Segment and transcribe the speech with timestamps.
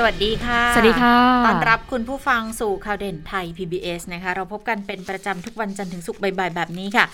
[0.00, 7.04] สวัสดีค่ะ สวัสดีค่ะ ต้อนรับคุณผู้ฟังสู่ข่าวเด่นไทย PBS นะคะ เราพบกันเป็นประจำทุกวันจันทร์ถึงศุกร์บ่ายๆแบบนี้ค่ะ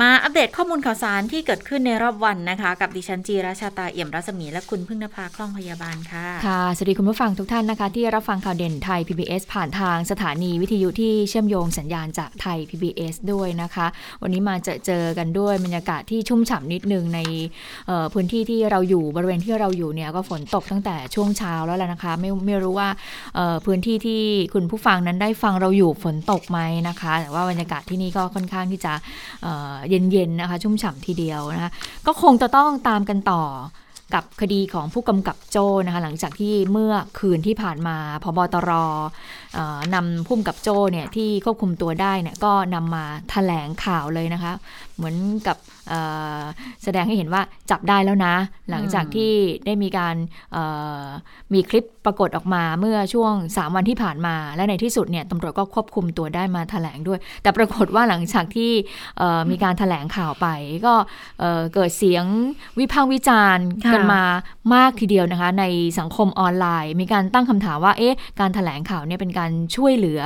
[0.00, 13.86] มาอัปเดตข้อมูลข่าวสารที่เกิดขึ้นในรอบวันนะคะ กับดิฉันจีราชาตาเอี่ยมรัศมีและคุณพึ่งนภาคล่องพยาบาลค่ะ ค่ะ สวัสดีคุณผู้ฟังทุกท่านนะคะ ที่รับฟังข่าวเด่นไทย PBS ผ่านทางสถานีวิทยุที่เชื่อมโยงสัญญาณจากไทย PBS ด้วยนะคะ
[14.22, 17.20] วันนี้มาเจอเจอกันด้วยบรรยากาศที่ชุ่มฉ่ำนิดนึงใน
[17.86, 22.88] เอ่อพื้นที่ที่เราอยู่บริเวณที่เราอยู่เนี่ยก็ฝนตกตั้งแต่ช่วงเช้าแล้วแหละนะคะไม่ไม่รู้ว่า
[23.64, 24.22] พื้นที่ที่
[24.54, 28.92] คุณผู้ฟังนั้นได้ฟังเราอยู่ฝนตกไหมนะคะ แต่ว่าบรรยากาศที่นี่ก็ค่อนข้างที่จะ
[29.88, 31.70] เย็นๆนะคะ ชุ่มฉ่ำทีเดียวนะคะ
[32.06, 33.44] ก็คงจะต้องตามกันต่อ
[34.14, 38.70] กับคดีของผู้กำกับโจ้นะคะหลังจากที่เมื่อคืนที่ผ่านมาพบตร
[39.94, 44.52] นำผู้กำกับโจ้เนี่ยที่ควบคุมตัวได้เนี่ยก็นำมาแถลงข่าวเลยนะคะ
[44.98, 45.56] เหมือนกับ
[46.82, 48.34] แสดงให้เห็นว่าจับได้แล้วนะ
[48.70, 49.32] หลังจากที่
[49.66, 50.14] ได้มีการ
[51.54, 58.72] มีคลิปปรากฏออกมาเมื่อช่วง 3 วันที่ผ่านมา และในที่สุดเนี่ยตำรวจก็ควบคุมตัวได้มาแถลงด้วย แต่ปรากฏว่าหลังจากที่
[59.50, 60.46] มีการแถลงข่าวไป
[60.86, 60.94] ก็
[61.74, 62.24] เกิดเสียง
[62.78, 64.22] วิพากษ์วิจารณ์กันมา
[64.74, 65.64] มากทีเดียวนะคะ ใน
[65.98, 70.20] สังคมออนไลน์ มีการตั้งคำถามว่าเอ๊ะการแถลงข่าวเนี่ยเป็นการช่วยเหลือ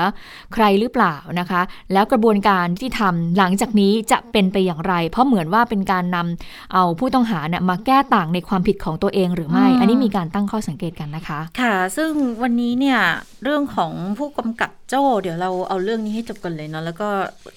[0.54, 1.60] ใครหรือเปล่านะคะ
[1.92, 12.10] แล้วกระบวนการที่ทำหลังจากนี้จะเป็นไปอย่างไร เพราะเหมือนว่าเป็นการนำเอาผู้ต้องหาเนี่ยมาแก้ต่างในความผิดของตัวเองหรือไม่อืมอันนี้มีการตั้งข้อสังเกตกันนะคะ ค่ะ ซึ่ง
[12.42, 12.98] วันนี้เนี่ย
[13.44, 17.08] เรื่องของผู้กำกับโจ้ เดี๋ยวเราเอาเรื่องนี้ให้จบกันเลยเนาะแล้วก็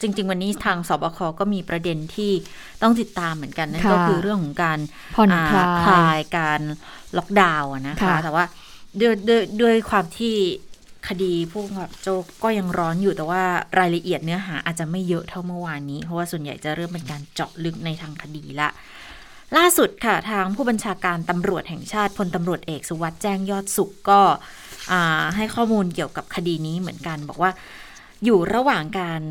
[0.02, 2.32] จริง ๆ วันนี้ทางสบคก็มีประเด็นที่
[2.82, 4.80] ต้องติดตามเหมือนกันนั่นค่ะก็คือเรื่องของการ
[5.16, 6.62] ผ่อนคลายอ่คลายการ
[7.18, 8.46] ล็อกดาวน์อะนะคะค่ะแต่ว่า
[9.02, 10.36] ด้วยด้วยด้วยความที่
[11.10, 13.44] คดีผู้กับโจกก็ยังร้อนอยู่แต่ว่า
[13.80, 18.70] รายละเอียดเนื้อหาอาจจะไม่เยอะเท่าเมื่อวานนี้ เพราะว่าส่วนใหญ่จะเริ่มเป็นการเจาะลึกในทางคดีละ
[19.58, 24.22] ล่าสุดค่ะ ทางผู้บัญชาการตำรวจแห่งชาติพลตำรวจเอกสุวัสด์แจ้งยอดสุขก็
[25.36, 27.52] ให้ข้อมูลเกี่ยวกับคดีนี้เหมือนกัน บอกว่า
[28.26, 29.22] อยู่ระหว่างการ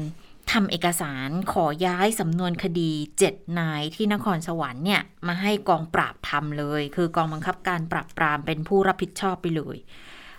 [0.52, 2.90] ทำเอกสารขอย้ายสำนวนคดี
[3.26, 9.76] 7นายที่นครสวรรค์เนี่ย มาให้กองปราบทำเลย คือกองบังคับการปราบปรามเป็นผู้รับผิดชอบไปเลย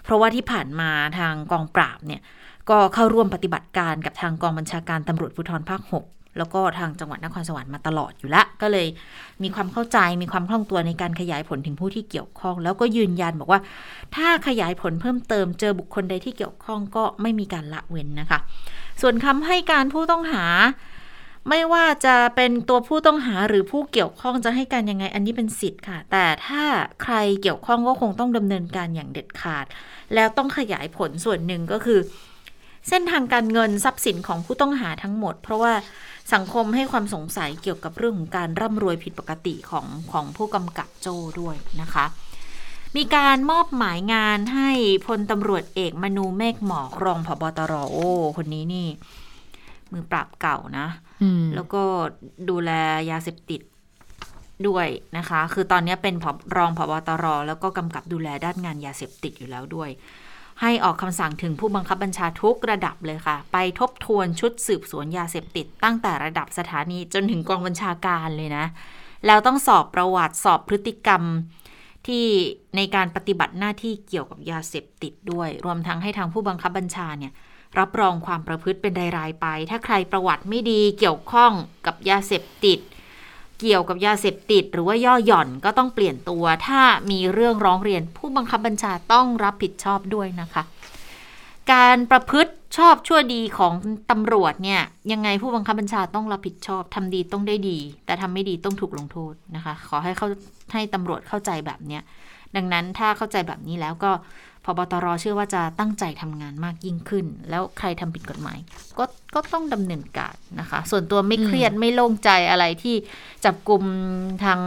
[0.05, 0.89] เพราะว่าที่ผ่านมา
[1.19, 2.21] ทางกองปราบเนี่ย
[2.69, 8.88] ก็เข้าร่วมปฏิบัติการกับทางกองบัญชาการตำรวจภูธรภาค 6 แล้วก็ทางจังหวัดนครสวรรค์มาตลอดอยู่ละ ก็เลย
[9.43, 13.59] มีความเข้าใจมีความคล่องตัวในการขยายผลถึงผู้ที่เกี่ยวข้อง แล้วก็ยืนยันบอกว่า
[14.16, 18.39] ถ้าขยายผลเพิ่มเติมเจอบุคคลใดที่เกี่ยวข้องก็ไม่มีการละเว้นนะคะ
[19.01, 20.45] ส่วนคำให้การผู้ต้องหา
[21.50, 26.63] ไม่ว่าจะเป็นตัวผู้ต้องหาหรือผู้เกี่ยวข้องจะให้การยังไงอันนี้เป็นสิทธิ์ค่ะ แต่ถ้า
[27.03, 29.66] ใครเกี่ยวข้องก็คงต้องดำเนินการอย่างเด็ดขาด
[30.13, 32.00] แล้วต้องขยายผลส่วนหนึ่งก็คือ
[32.89, 35.73] เส้นทางการเงินทรัพย์สินของผู้ต้องหาทั้งหมด เพราะว่า
[36.34, 42.05] สังคมให้ความสงสัยเกี่ยวกับเรื่องของการร่ำรวยผิดปกติของของผู้กำกับโจ้ด้วยนะคะ
[42.95, 44.72] มีการมอบหมายงานให้
[45.05, 48.88] พลตำรวจเอกมนูเมฆหมอกรองผบตรโอ้คนนี้นี่
[49.95, 50.88] มือปราบเก่านะ
[51.23, 51.81] อืมแล้วก็
[52.50, 52.72] ดูแล
[53.11, 53.61] ยาเสพติด
[54.67, 59.89] ด้วยนะคะ คือตอนนี้เป็นผบรองผบตร แล้วก็กำกับดูแลด้านงานยาเสพติดอยู่แล้วด้วย
[60.61, 68.66] ให้ออกคำสั่งถึงผู้บังคับบัญชาทุกระดับเลยค่ะ ไปทบทวนชุดสืบสวนยาเสพติด ตั้งแต่ระดับสถานีจนถึงกองบัญชาการเลยนะ
[69.28, 71.23] แล้วต้องสอบประวัติสอบพฤติกรรม
[72.07, 72.25] ที่
[72.75, 77.34] ในการปฏิบัติหน้าที่เกี่ยวกับยาเสพติดด้วย รวมทั้งให้ทางผู้บังคับบัญชาเนี่ย
[77.80, 81.52] รับรองความประพฤติเป็นรายๆไป ถ้าใครประวัติไม่ดีเกี่ยวข้อง
[81.86, 82.80] กับยาเสพติด
[83.62, 86.81] เกี่ยวกับยาเสพติด หรือว่าย่อหย่อนก็ต้องเปลี่ยนตัว ถ้า
[87.12, 90.64] มีเรื่องร้องเรียนผู้บังคับบัญชาต้องรับผิดชอบด้วยนะคะ
[91.74, 93.74] การประพฤติชอบชั่วดีของ
[94.12, 94.81] ตำรวจเนี่ย
[95.12, 100.28] ยังไงผู้บังคับบัญชาต้องรับผิดชอบทำดีต้องได้ดี แต่ทำไม่ดีต้องถูกลงโทษนะคะ ขอให้เขา
[100.73, 102.02] ให้ตำรวจเข้าใจแบบเนี้ย
[102.55, 104.11] ดังนั้นถ้าเข้าใจแบบนี้แล้วก็
[104.66, 108.58] พบตรเชื่อว่าจะตั้งใจทำงานมากยิ่งขึ้น แล้วใครทำผิดกฎหมาย
[108.97, 112.96] ก็ก็ต้องดำเนินการนะคะ ส่วนตัวไม่เครียดไม่โล่งใจอะไรที่
[113.46, 113.84] จับกลุ่ม
[114.44, 114.59] ทาง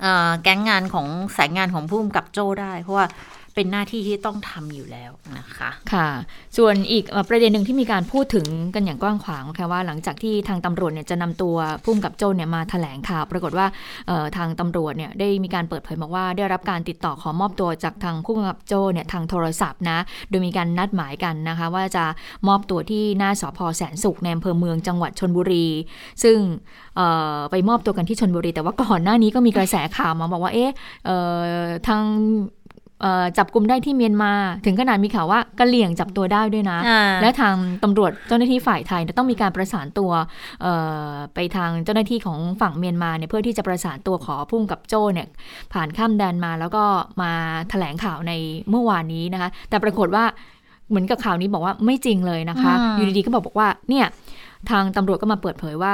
[0.00, 1.06] เอ่อแก๊งงานของ
[1.36, 3.06] สายงานของผู้กำกับโจ้ได้ เพราะว่า
[3.54, 6.08] เป็นหน้าที่ที่ต้องทำอยู่แล้วนะคะค่ะ
[6.56, 13.66] ส่วนอีกประเด็นหนึ่งที่มีการพูดถึงกันอย่างกว้างขวางค่ะว่าหลังจากที่ทางตำรวจเนี่ยจะนำตัวพุ่มกับโจนเนี่ยมาแถลงข่าวปรากฏว่า
[14.36, 19.98] ทางตำรวจเนี่ยได้มีการเปิดเผยบอกว่าได้รับการติดต่อขอมอบตัวจากทางผู้กำกับโจเนี่ยทางโทรศัพท์นะ
[20.28, 22.04] โดยมีการนัดหมายกันนะคะ ว่าจะ
[22.48, 25.66] มอบตัวที่หน้าสพแสนสุขในอำเภอเมืองจังหวัดชนบุรี
[26.22, 26.38] ซึ่ง
[27.50, 30.72] ไปมอบตัวกันที่ชนบุรี แต่ว่าก่อนหน้านี้ก็มีกระแสข่าวมาบอกว่าเอ๊ะ
[31.86, 32.02] ทาง
[33.38, 34.32] จับกลุ่มได้ที่เมียนมา
[34.66, 40.10] ถึงขนาดมีข่าวว่ากะเหลี่ยงจับตัวได้ด้วยนะอ่าและทางตำรวจเจ้าหน้าที่ฝ่ายไทยเนี่ยต้องมีการประสานตัว
[40.62, 40.74] เอ่
[41.08, 45.28] อไปทางเจ้าหน้าที่ของฝั่งเมียนมาเนี่ยเพื่อที่จะประสานตัวขอพุ่งกับโจ้เนี่ย
[45.72, 46.84] ผ่านข้ามแดนมาแล้วก็
[47.22, 47.32] มา
[47.70, 48.32] แถลงข่าวใน
[48.70, 50.24] เมื่อวานนี้นะคะ แต่ปรากฏว่า
[50.88, 54.06] เหมือนกับข่าวนี้บอกว่าไม่จริงเลยนะคะอืมอยู่ดีๆก็บอกบอกว่าเนี่ย
[54.70, 55.92] ทางตำรวจก็มาเปิดเผยว่า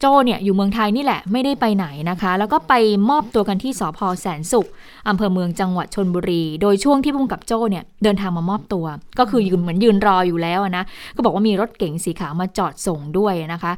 [0.00, 2.74] โจ้เนี่ยอยู่เมืองไทยนี่แหละไม่ได้ไปไหนนะคะ แล้วก็ไป
[3.10, 4.68] มอบตัวกันที่สพแสนสุข
[5.08, 8.86] อำเภอเมืองจังหวัดชนบุรี โดยช่วงที่พุ่งกับโจ้เนี่ยเดินทางมามอบตัว
[9.18, 10.84] ก็คือยืนเหมือนยืนรออยู่แล้วนะ
[11.16, 13.72] ก็บอกว่ามีรถเก๋งสีขาวมาจอดส่งด้วยนะคะ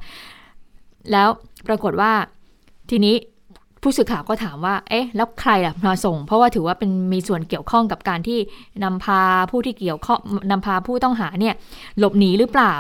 [1.13, 1.29] แล้ว
[1.67, 2.13] ปรากฏว่า
[2.91, 3.17] ทีนี้
[3.83, 8.39] ผู้สื่อข่าวก็ถามว่า เอ๊ะ แล้วใครล่ะมาส่ง เพราะว่าถือว่าเป็นมีส่วนเกี่ยวข้องกับการที่
[8.85, 10.19] นำพาผู้ที่เกี่ยวข้อง
[10.51, 11.55] นำพาผู้ต้องหาเนี่ย
[11.99, 12.75] หลบหนีหรือเปล่า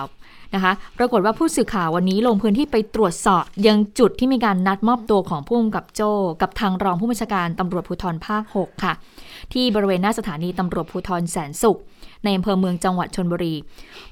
[0.55, 6.11] นะคะปรากฏว่าผู้สื่อข่าววันนี้ลงพื้นที่ไปตรวจสอบ ยังจุดที่มีการนัดมอบตัวของผู้กำกับโจ้
[6.43, 8.93] กับทางรองผู้บัญชาการตำรวจภูธรภาค 6 ค่ะ
[9.53, 11.79] ที่บริเวณหน้าสถานีตำรวจภูธรแสนสุข
[12.25, 13.55] ในอำเภอเมืองจังหวัดชนบุรี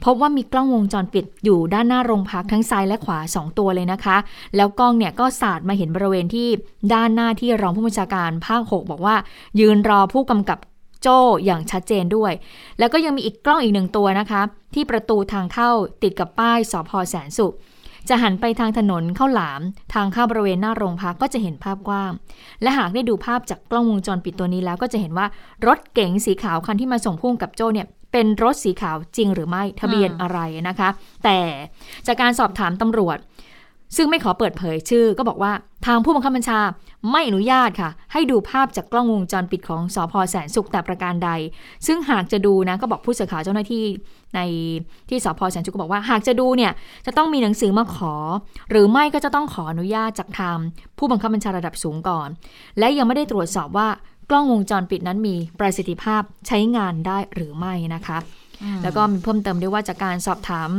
[0.05, 4.17] พบว่ามีกล้องวงจรปิดอยู่ด้านหน้าโรงพักทั้งซ้ายและขวา 2 ตัวเลยนะคะ
[4.57, 6.49] แล้วกล้องเนี่ยก็สาดมาเห็นบริเวณที่
[6.95, 9.17] ด้านหน้าที่รองผู้บัญชาการภาค 6 บอกว่า
[9.61, 10.59] ยืนรอผู้กำกับ
[11.03, 12.33] โจ้อย่างชัดเจนด้วย
[12.79, 14.43] แล้วก็ยังมีอีกกล้องอีกหนึ่งตัวนะคะ
[14.75, 15.71] ที่ประตูทางเข้า
[16.03, 17.55] ติดกับป้ายสพแสนสุข
[18.09, 19.61] จะหันไปทางถนนเข้าหลาม
[19.95, 22.13] ทางเข้าบริเวณหน้าโรงพักก็จะเห็นภาพกว้าง
[22.63, 25.27] และหากได้ดูภาพจากกล้องวงจรปิดตัวนี้แล้วก็จะเห็นว่า
[25.67, 30.39] รถเก๋งสีขาวคันที่มาส่งพุ่งกับโจ้เนี่ยเป็นรถสีขาวจริงหรือไม่ทะเบียนอะไร
[30.69, 30.89] นะคะ
[31.25, 31.39] แต่
[32.07, 33.19] จากการสอบถามตำรวจ
[33.97, 35.53] ซึ่งไม่ขอเปิดเผยชื่อก็บอกว่า
[35.87, 36.61] ทางผู้บังคับบัญชา
[37.11, 41.31] ไม่อนุญาตค่ะ ให้ดูภาพจากกล้องวงจรปิดของสพแสนสุขแต่ประการใด
[41.87, 43.85] ซึ่งหากจะดูนะก็บอกผู้สื่อข่าวเจ้าหน้าที่
[44.35, 44.41] ใน
[45.09, 46.73] ที่สพแสนสุขก็บอกว่า หากจะดูเนี่ย
[47.07, 48.15] จะต้องมีหนังสือมาขอ
[48.71, 50.57] หรือไม่ก็จะต้องขออนุญาตจากทาง
[50.99, 52.29] ผู้บังคับบัญชาระดับสูงก่อน
[52.79, 53.89] และยังไม่ได้ตรวจสอบว่า
[54.31, 58.19] กล้องวงจรปิดนั้นมีประสิทธิภาพใช้งานได้หรือไม่นะคะ
[58.83, 60.71] แล้วก็มีเพิ่มเติมด้วยว่าจากการสอบถาม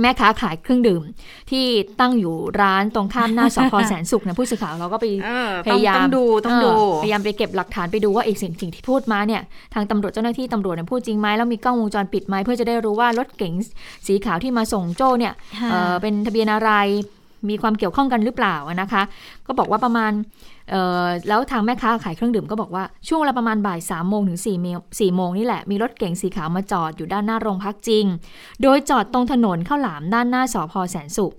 [0.00, 1.02] แม่ค้าขายเครื่องดื่ม
[1.50, 1.64] ที่
[2.00, 6.70] ตั้งอยู่ร้านตรงข้ามหน้าสพแสนสุขเนี่ยผู้สื่อข่าวเราก็ไปเออพยายามต้องดูต้องดู
[7.00, 9.42] เพยายามไปเก็บหลักฐานไปดูว่าเอกสิ่งสิ่งที่พูดมาเนี่ย
[9.74, 13.54] ทางตำรวจเจ้าหน้าที่ตำรวจเนี่ยพูดจริงไหมแล้วมีกล้องวงจรปิดไหมเพื่อจะได้รู้ว่ารถเก๋ง
[14.06, 16.70] สีขาวที่มาส่งโจ้เนี่ยค่ะเอ่อเป็นทะเบียนอะไร
[17.48, 19.02] มีความเกี่ยวข้องกันหรือเปล่านะคะ
[19.46, 20.24] ก็บอกว่าประมาณเอ่อ
[21.28, 28.04] แล้วทางแม่ค้าขายเครื่องดื่มก็บอกว่าช่วงเวลาประมาณบ่ายสามโมงถึงสี่โมงสี่โมงนี่แหละ มีรถเก๋งสีขาวมาจอดอยู่ด้านหน้าโรงพักจริง
[28.62, 31.34] โดยจอดตรงถนนข้าวหลามด้านหน้าสพแสนสุข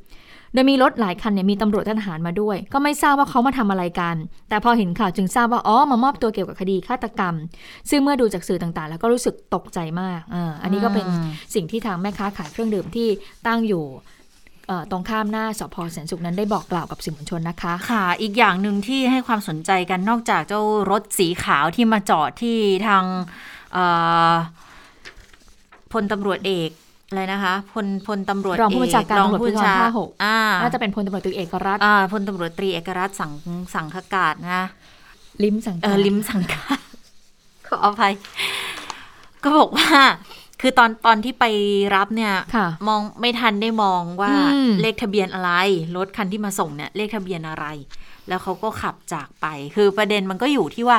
[0.54, 4.16] โดยมีรถหลายคันเนี่ยมีตำรวจทหารมาด้วย ก็ไม่ทราบว่าเขามาทำอะไรกัน
[4.50, 7.36] แต่พอเห็นข่าวจึงทราบว่าอ๋อมามอบตัวเกี่ยวกับคดีฆาตกรรม
[7.90, 11.08] ซึ่งเมื่อดูจากสื่อต่างๆ แล้วก็รู้สึกตกใจมากออันนี้ก็เป็น
[11.56, 13.08] สิ่งที่ทางแม่ค้าขายเครื่องดื่มที่
[13.48, 13.86] ตั้งอยู่
[14.92, 20.62] ตรงข้ามหน้าสพแสนสุขนั้นได้บอกกล่าวกับสื่อมวลชนนะคะ ค่ะ อีกอย่างหนึ่งที่ให้ความสนใจกันนอกจากเจ้า
[20.92, 23.04] รถสีขาวที่มาจอดที่ทาง
[23.74, 23.86] เอ่
[24.32, 24.34] อ
[25.94, 26.72] พลตำรวจเอก
[27.10, 33.32] อะไรนะคะพลพลตำรวจรองผู้บัญชาการเอกตำรวจภูธรภาคหกอ่าน่าจะเป็นพลตำรวจตรีเอกรัฐอ่าพลตำรวจตรีเอกรัฐสัง
[33.76, 34.66] สังขกาศนะ
[35.44, 36.66] ลิ้มสังเออลิมสังกา
[37.68, 38.14] ขออภัย
[39.44, 39.90] ก็บอกว่า
[40.62, 41.46] คือตอนตอนที่ไป
[41.96, 45.52] รับเนี่ยค่ะมองไม่ทันได้มองว่าอืมเลขทะเบียนอะไร
[45.98, 47.66] รถคันที่มาส่งเนี่ย เลขทะเบียนอะไร
[48.28, 49.46] แล้วเขาก็ขับจากไป
[49.76, 50.98] คือประเด็นมันก็อยู่ที่ว่า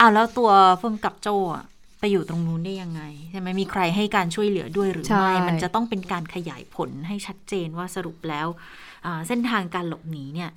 [0.00, 1.64] อ้าวแล้วตัวพุ่มกับโจอะ
[2.00, 8.46] ไปอยู่ตรงนู้นได้ยังไงใช่ไหมมีใครให้การช่วยเหลือด้วยหรือใช่ไม่ มันจะต้องเป็นการขยายผลให้ชัดเจนว่าสรุปแล้ว
[9.06, 10.50] อ่าเส้นทางการหลบหนีเนี่ย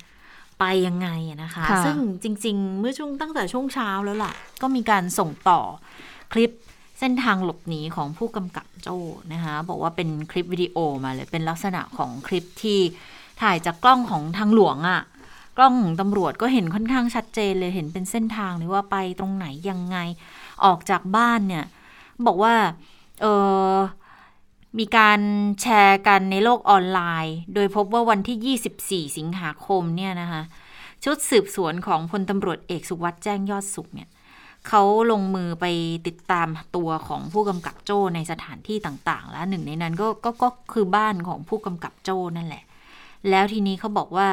[0.60, 5.60] ไปยังไงอะนะคะค่ะซึ่งจริง ๆ เมื่อช่วงตั้งแต่ช่วงเช้าแล้วล่ะ ก็มีการส่งต่อ
[6.32, 6.50] คลิป
[7.04, 8.98] เส้นทางหลบหนีของผู้กำกับโจ้
[9.32, 12.80] นะคะบอกว่าเป็นคลิปวิดีโอมาเลย เป็นลักษณะของคลิปที่
[13.42, 15.02] ถ่ายจากกล้องของทางหลวงอะ
[15.56, 19.98] กล้องของตำรวจก็เห็นค่อนข้างชัดเจนเลยเห็นเป็นเส้นทางเลยว่าไปตรงไหนยังไง
[20.64, 21.64] ออกจากบ้านเนี่ย
[22.26, 22.54] บอกว่า
[23.20, 23.26] เอ
[23.74, 23.76] อ
[24.78, 25.20] มีการ
[25.60, 28.58] แชร์กันในโลกออนไลน์ โดยพบว่าวันที่
[29.08, 30.42] 24 สิงหาคมเนี่ยนะคะ
[31.04, 34.08] ชุดสืบสวนของพลตำรวจเอกสุวัสด์แจ้งยอดสุขเนี่ย
[34.68, 35.66] เขาลงมือไป
[36.06, 42.62] ติดตามตัวของผู้กำกับโจ้ในสถานที่ต่างๆ แล้วหนึ่งในนั้นก็ก็ก็คือบ้านของผู้กำกับโจ้นั่นแหละ
[43.30, 44.28] แล้วทีนี้เขาบอกว่า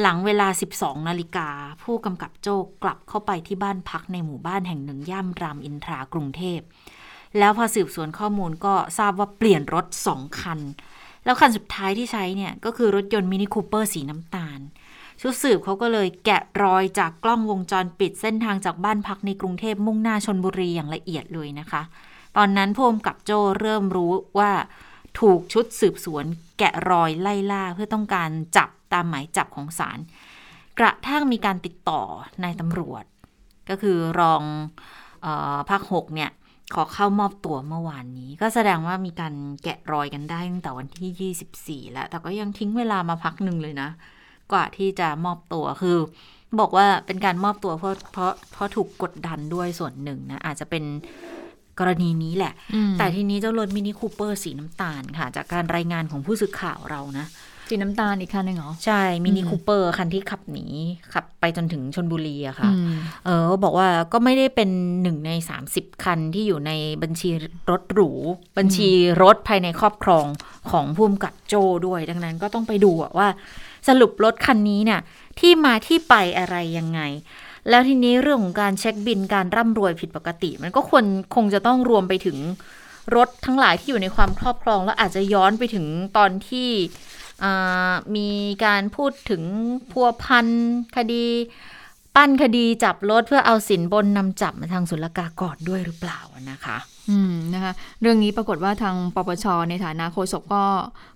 [0.00, 1.48] หลังเวลา 12 นาฬิกา
[1.84, 6.60] ผู้กำกับโจ้กลับเข้าไปที่บ้านพักในหมู่บ้านแห่งหนึ่งย่านรามอินทรากรุงเทพ
[7.38, 10.60] แล้วพอสืบสวนข้อมูลก็ทราบว่าเปลี่ยนรถสองคัน
[11.24, 14.60] แล้วคันสุดท้ายที่ใช้เนี่ยก็คือรถยนต์มินิคูเปอร์สีน้ำตาล
[15.20, 21.82] ชุดสืบเขาก็เลยแกะรอยจากกล้องวงจรปิดเส้นทางจากบ้านพักในกรุงเทพมุ่งหน้าชนบุรีอย่างละเอียดเลยนะคะ
[22.36, 23.30] ตอนนั้นผู้กำกับโจ
[23.60, 24.50] เริ่มรู้ว่า
[25.20, 26.24] ถูกชุดสืบสวน
[26.58, 29.98] แกะรอยไล่ล่าเพื่อต้องการจับตามหมายจับของศาล
[30.78, 32.02] กระทั่งมีการติดต่อ
[32.42, 33.04] นายตำรวจ
[33.68, 34.42] ก็คือรอง
[35.22, 35.28] เอ
[35.70, 36.30] ภาคหกเนี่ย
[36.74, 43.90] ขอเข้ามอบตัวเมื่อวานนี้ ก็แสดงว่ามีการแกะรอยกันได้ตั้งแต่วันที่ 24 แล้ว แต่ก็ยังทิ้งเวลามาพักหนึ่งเลยนะ
[44.52, 45.96] กว่าที่จะมอบตัวคือ
[46.60, 50.84] บอกว่าเป็นการมอบตัวเพราะเพราะเพราะถูกกดดันด้วยส่วนหนึ่งนะอาจจะเป็น
[51.78, 57.26] กรณีนี้แหละอืมแต่ทีนี้เจ้ารถ Mini Cooper สีน้ำตาลค่ะ จากการรายงานของผู้สื่อข่าวเรานะ
[57.70, 60.66] สีน้ำตาลอีกคันหนึ่งเหรอ ใช่มินิอืมคูเปอร์คันที่ขับหนี
[61.14, 62.92] ขับไปจนถึงชลบุรีอะค่ะอืม
[63.24, 64.70] เออบอกว่าก็ไม่ได้เป็น
[65.02, 65.30] หนึ่งใน
[65.68, 66.72] 30 คันที่อยู่ใน
[67.02, 67.30] บัญชี
[67.70, 68.10] รถหรู
[68.58, 68.88] บัญชี
[69.22, 70.26] รถภายในครอบครอง
[70.70, 71.54] ของผู้กำกับโจ้
[71.86, 73.28] ด้วย ดังนั้นก็ต้องไปดูอะว่า
[73.86, 75.00] สรุปรถคันนี้เนี่ย
[75.40, 77.00] ที่มาที่ไปอะไรยังไง
[77.68, 82.38] แล้วทีนี้เรื่องของการเช็คบิลการร่ำรวยผิดปกติ มันก็ควรคงจะต้องรวมไปถึง
[83.16, 86.68] รถทั้งหลายที่อยู่ในความครอบครอง แล้วอาจจะย้อนไปถึงตอนที่
[88.16, 88.30] มี
[88.64, 89.42] การพูดถึง
[89.90, 90.46] พัวพัน
[90.96, 91.26] คดี
[92.16, 96.20] ปั้นคดีจับรถเพื่อเอาสินบนนำจับมาทางศุลกากรด้วยหรือเปล่า
[96.50, 96.76] นะคะ
[97.10, 100.64] อืมนะคะเรื่องนี้ปรากฏว่าทางปปชในฐานะโฆษกก็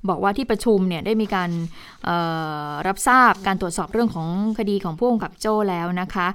[0.09, 1.51] บอกว่าที่ประชุมเนี่ยได้มีการ
[2.87, 4.29] รับทราบการตรวจสอบเรื่องของ
[4.59, 6.27] คดีของผู้กำกับโจ้แล้วนะคะ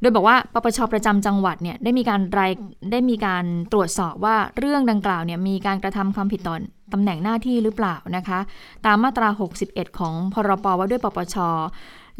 [0.00, 2.52] โดยบอกว่าปปชประจำจังหวัดเนี่ยได้มีการราย
[2.92, 6.56] ได้มีการตรวจสอบว่าเรื่องดังกล่าวเนี่ยมีการกระทำความผิดต่อ
[6.92, 8.38] ตำแหน่งหน้าที่หรือเปล่านะคะ
[8.86, 9.28] ตามมาตรา
[9.64, 11.36] 61 ของพรปว่าด้วยปปช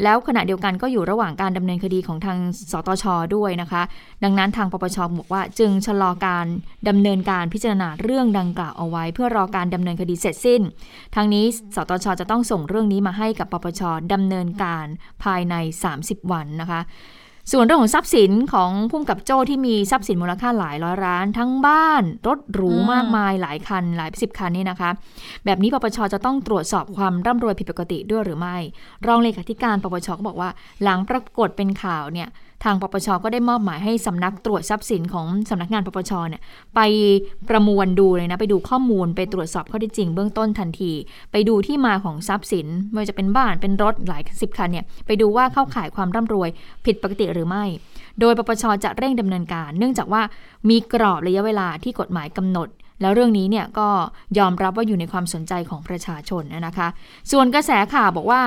[0.03, 2.39] แล้วขณะเดียวกันก็อยู่ระหว่างการดำเนินคดีของทาง
[2.73, 3.05] สตช
[3.37, 3.83] ด้วยนะคะ
[4.25, 6.47] ดังนั้นทางปปชบอกว่าจึงชะลอการ
[6.89, 10.63] ดำเนินการพิจารณาเรื่องดังกล่าวเอาไว้ เพื่อรอการดำเนินคดีเสร็จสิ้น
[11.15, 14.87] ทางนี้สตชจะต้องส่งเรื่องนี้มาให้กับปปชดำเนินการ
[15.25, 15.55] ภายใน
[15.95, 16.81] 30 วันนะคะ
[17.53, 24.91] ส่วนเรื่องของทรัพย์สินของพุ่มกับโจ้ที่มีทรัพย์สินมูลค่าหลายร้อยล้าน ทั้งบ้าน รถหรูอืมมากมายหลายคัน หลายสิบคันนี่นะคะ
[25.45, 28.57] แบบนี้ปปชจะต้องตรวจสอบความร่ำรวยผิดปกติด้วยหรือไม่
[29.07, 30.51] รองเลขาธิการปปชก็บอกว่า
[30.83, 32.29] หลังปรากฏเป็นข่าวเนี่ย
[32.65, 36.43] ทางปปชก็ได้มอบหมายให้สำนักตรวจทรัพย์สินของสำนักงานปปชเนี่ย
[36.75, 36.81] ไป
[37.49, 40.93] ประมวลดูเลยนะ ไปดูข้อมูลไปตรวจสอบข้อเท็จจริงเบื้องต้นทันที
[41.33, 46.49] ไปดูที่มาของทรัพย์สินไม่ว่าจะเป็นบ้านเป็นรถหลายสิบคันเนี่ยไปดูว่าเข้าข่ายความร่ำรวย
[46.85, 47.65] ผิดปกติหรือไม่
[48.21, 50.23] โดยปปชจะเร่งดำเนินการ เนื่องจากว่า
[50.69, 52.69] มีกรอบระยะเวลาที่กฎหมายกำหนด
[53.01, 53.89] แล้วเรื่องนี้เนี่ยก็
[54.39, 56.89] ยอมรับว่าอยู่ในความสนใจของประชาชนนะคะ
[57.33, 58.43] ส่วนกระแสข่าวบอกว่า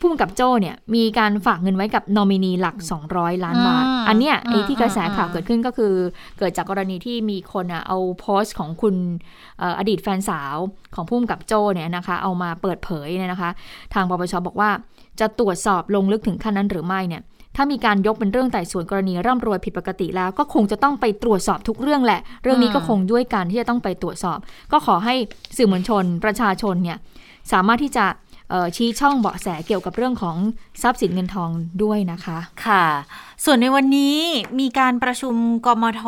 [0.00, 2.76] ผู้กำกับโจ้เนี่ยมีการฝากเงินไว้กับนอมินีหลัก
[3.10, 5.92] 200 ล้านบาทอืมอันเนี้ยอืมไอ้ที่กระแสข่าวอืมเกิดขึ้นก็คือ
[6.38, 8.94] เกิดจากกรณีที่มีคนอะเอาโพสต์ของคุณ
[9.58, 10.56] เอ่ออดีตแฟนสาว
[10.94, 13.50] ของผู้กำกับโจ้เนี่ยนะคะ เอามาเปิดเผยเนี่ยนะคะ
[13.94, 14.70] ทางปปชบอกว่า
[15.20, 17.22] จะตรวจสอบลงลึกถึงขั้นนั้นหรือไม่เนี่ย
[17.56, 24.38] ถ้ามีการยกเป็นเรื่องไต่สวนกรณีร่ำรวยผิดปกติแล้วก็คงจะต้องไปตรวจสอบทุกเรื่องแหละ เรื่องนี้ก็คงด้วยการที่จะต้องไปตรวจสอบ
[24.72, 25.14] ก็ขอให้
[25.56, 26.98] สื่อมวลชนประชาชนเนี่ย
[27.52, 28.25] สามารถที่จะเอ่อ
[28.76, 30.36] ชี้ช่องเบาะแสเกี่ยวกับเรื่องของ
[30.82, 31.50] ทรัพย์สินเงินทอง
[31.82, 32.86] ด้วยนะคะ ค่ะ
[33.44, 34.16] ส่วนในวันนี้
[34.60, 35.34] มีการประชุม
[35.66, 36.02] กมท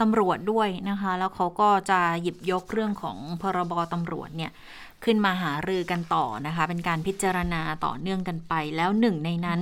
[0.00, 4.52] ตำรวจด้วยนะคะ แล้วเขาก็จะหยิบยกเรื่องของพรบตำรวจเนี่ย
[5.04, 9.60] ขึ้นมาหารือกันต่อนะคะ เป็นการพิจารณาต่อเนื่องกันไป แล้วหนึ่งในนั้น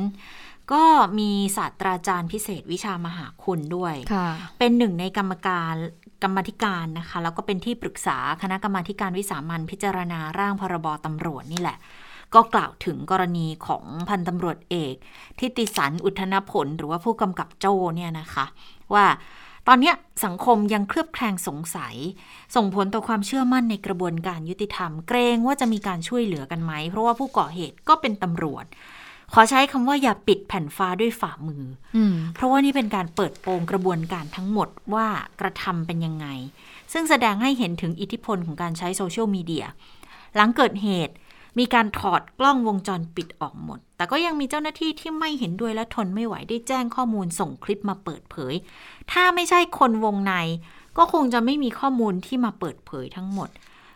[0.73, 0.85] ก็
[1.19, 4.29] มีศาสตราจารย์พิเศษวิชามหาคุณด้วยค่ะ
[4.59, 5.75] เป็นหนึ่งในกรรมการ
[6.23, 11.79] กรรมธิการนะคะ แล้วก็เป็นที่ปรึกษาคณะกรรมาธิการวิสามันพิจารณาร่างพรบตำรวจนี่แหละ
[12.35, 14.95] ก็กล่าวถึงกรณีของพันตำรวจเอก
[15.39, 18.45] ทิติสันอุทนผลหรือว่าผู้กำกับโจ้เนี่ยนะคะ
[18.95, 19.07] ว่า
[19.69, 19.93] ตอนนี้
[20.25, 21.95] สังคมยังเคลือบแคลงสงสัย
[22.57, 28.65] ส่งผลต่อความเชื่อมั่นในกระบวนการยุติธรรม เกรงว่าจะมีการช่วยเหลือกันไหม เพราะว่าผู้ก่อเหตุก็เป็นตำรวจ
[29.35, 31.65] ขอใช้คำว่าอย่าปิดแผ่นฟ้าด้วยฝ่ามือ
[31.97, 35.07] อืมเพราะว่านี่เป็นการเปิดโปงกระบวนการทั้งหมดว่า
[35.41, 36.27] กระทำเป็นยังไง
[36.93, 39.67] ซึ่งแสดงให้เห็นถึงอิทธิพลของการใช้โซเชียลมีเดีย
[40.37, 41.15] หลังเกิดเหตุ
[41.59, 48.55] มีการถอดกล้องวงจรปิดออกหมด แต่ก็ยังมีเจ้าหน้าที่ที่ไม่เห็นด้วยและทนไม่ไหวได้แจ้งข้อมูลส่งคลิปมาเปิดเผย
[49.13, 50.33] ถ้าไม่ใช่คนวงใน
[50.99, 53.49] ก็คงจะไม่มีข้อมูลที่มาเปิดเผยทั้งหมด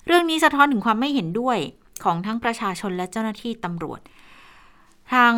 [0.07, 1.59] เรื่องนี้สะท้อนถึงความไม่เห็นด้วย
[2.05, 4.01] ของทั้งประชาชนและเจ้าหน้าที่ตำรวจ
[5.13, 5.35] ทาง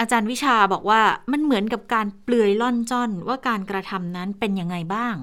[0.00, 1.00] อาจารย์วิชาบอกว่า
[1.32, 5.14] มันเหมือนกับการเปลือยล่อนจ้อนว่าการกระทำนั้นเป็นยังไงบ้าง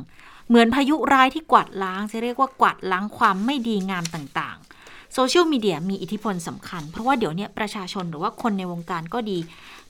[0.47, 9.37] เหมือนพายุร้ายที่กวาดล้างจะเรียกว่ากวาดล้างความไม่ดีงามต่างๆโซเชียลมีเดียมีอิทธิพลสำคัญ เพราะว่าเดี๋ยวนี้ประชาชนหรือว่าคนในวงการก็ดี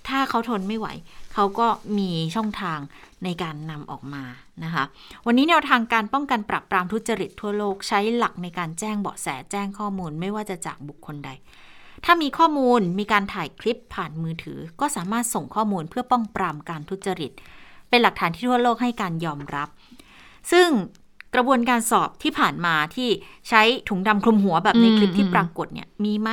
[0.07, 0.88] ถ้าเขาทนไม่ไหว
[1.33, 2.79] เขาก็มีช่องทาง
[3.24, 4.24] ในการนำออกมา
[4.63, 4.83] นะคะ
[5.25, 11.29] วันนี้แนวทางการป้องกันปราบปรามทุจริตทั่วโลกใช้หลักในการแจ้งเบาะแสแจ้งข้อมูลไม่ว่าจะจากบุคคลใด
[12.05, 17.31] ถ้ามีข้อมูลมีการถ่ายคลิปผ่านมือถือ ก็สามารถส่งข้อมูลเพื่อป้องปรามการทุจริต
[17.89, 19.69] เป็นหลักฐานที่ทั่วโลกให้การยอมรับ
[20.51, 20.67] ซึ่ง
[21.35, 23.09] กระบวนการสอบที่ผ่านมาที่
[23.50, 26.29] ใช้ถุงดำคลุมหัวแบบในคลิปที่อืมปรากฏเนี่ยมีไหม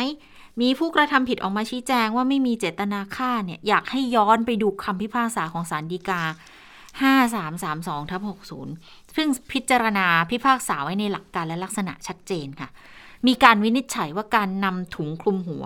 [0.60, 6.22] มีผู้กระทำผิดออกมาชี้แจงว่าไม่มีเจตนาฆ่าเนี่ยอยากให้ย้อนไปดูคำพิพากษาของศาลฎีกา
[7.00, 8.20] 5332ทับ
[8.68, 12.68] 60 ซึ่งพิจารณาพิพากษาไว้ในหลักการและลักษณะชัดเจนค่ะ
[13.26, 15.64] มีการวินิจฉัยว่าการนำถุงคลุมหัว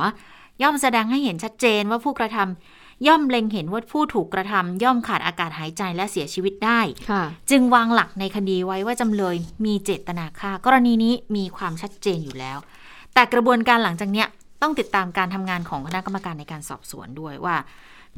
[0.63, 12.59] ย่อมแสดงให้เห็นชัดเจนว่าผู้กระทำย่อมเล็งเห็นว่าผู้ถูกกระทำย่อมขาดอากาศหายใจและเสียชีวิตได้ค่ะจึงวางหลักในคดีไว้ว่าจำเลยมีเจตนาฆ่ากรณีนี้มีความชัดเจนอยู่แล้ว
[13.15, 14.29] แต่กระบวนการหลังจากเนี้ย
[14.63, 17.57] ต้องติดตามการทำงานของคณะกรรมการในการสอบสวนด้วยว่า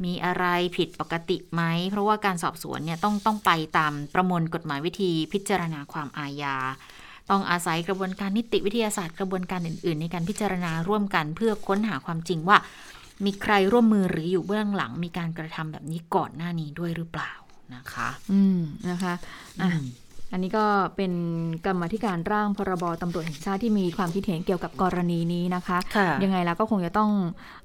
[0.03, 0.45] มีอะไร
[0.77, 6.55] ผิดปกติไหม เพราะว่าการสอบสวนเนี่ยต้องต้องไปตามประมวลกฎหมายวิธีพิจารณาความอาญา
[7.29, 12.57] ต้องอาศัยกระบวนการนิติวิทยาศาสตร์กระบวนการอื่น ๆ ในการพิจารณาร่วมกันเพื่อค้นหาความจริงว่า
[13.25, 17.31] มีใครร่วมมือหรืออยู่เบื้องหลังมีการกระทำแบบนี้ก่อนหน้านี้ด้วยหรือเปล่า
[17.75, 18.59] นะคะ อืม
[18.89, 19.13] นะคะ
[19.61, 19.69] อะ
[20.29, 21.11] อืมอันนี้ก็เป็น
[21.65, 27.09] กรรมาธิการร่างพรบตำรวจแห่งชาติที่มีความคิดเห็นเกี่ยวกับกรณีนี้นะคะค่ะยังไงแล้วก็คงจะต้อง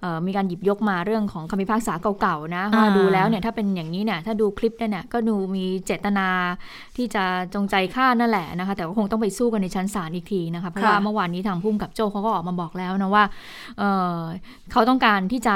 [0.01, 6.29] เออมีการหยิบยกมาเรื่องของคำพิพากษาเก่าๆนะอ่าว่าดูแล้วเนี่ยถ้าเป็นอย่างนี้เนี่ยถ้าดูคลิปเนี่ยเนี่ยก็ดูมีเจตนา
[6.97, 13.25] ที่จะจงใจฆ่านั่นแหละนะคะแต่ก็คงต้องไปสู้กันในชั้นศาลอีกทีนะคะเพราะว่าเมื่อวานนี้ทางผู้กำกับโจเขาก็ออกมาบอกแล้วนะว่า
[13.79, 14.19] เอ่อ
[14.73, 15.55] เขาต้องการที่จะ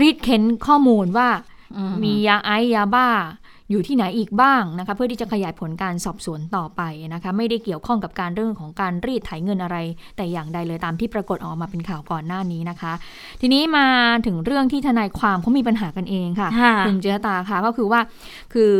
[0.00, 1.28] รีดเค้นข้อมูลว่า
[1.76, 3.08] อืมียาไอซ์ยาบ้า
[3.70, 6.82] อยู่ที่ไหนอีกบ้างนะคะเพื่อที่จะขยายผลการสอบสวนต่อไป
[7.14, 9.76] นะคะไม่ได้เกี่ยวข้องกับการเรื่องของการรีดไถเงินอะไร
[10.16, 12.92] แต่อย่างใดเลยตามที่ปรากฏออกมาเป็นข่าวก่อนหน้านี้นะคะ
[13.40, 13.88] ทีนี้มา
[14.26, 18.00] ถึงเรื่องที่ทนายความเขามีปัญหากันเองค่ะค่ะณเจษตาค่ะก็คือว่า
[18.54, 18.72] คือ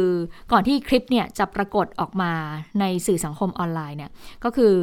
[0.52, 2.32] ก่อนที่คลิปเนี่ยจะปรากฏออกมา
[2.80, 4.10] ในสื่อสังคมออนไลน์เนี่ย
[4.44, 4.74] ก็คือ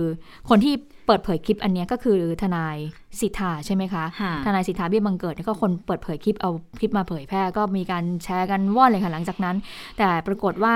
[0.50, 2.78] คนที่ เปิดเผยคลิปอันเนี้ยก็คือทนาย
[3.22, 9.56] สิทธาใช่ไหมคะค่ะทนายสิทธาเบี้ยบังเกิดเนี่ยก็คนเปิดเผยคลิปเอาคลิปมาเผยแพร่ ก็มีการแชร์กันว่อนเลยค่ะหลังจากนั้น
[9.98, 10.76] แต่ปรากฏว่า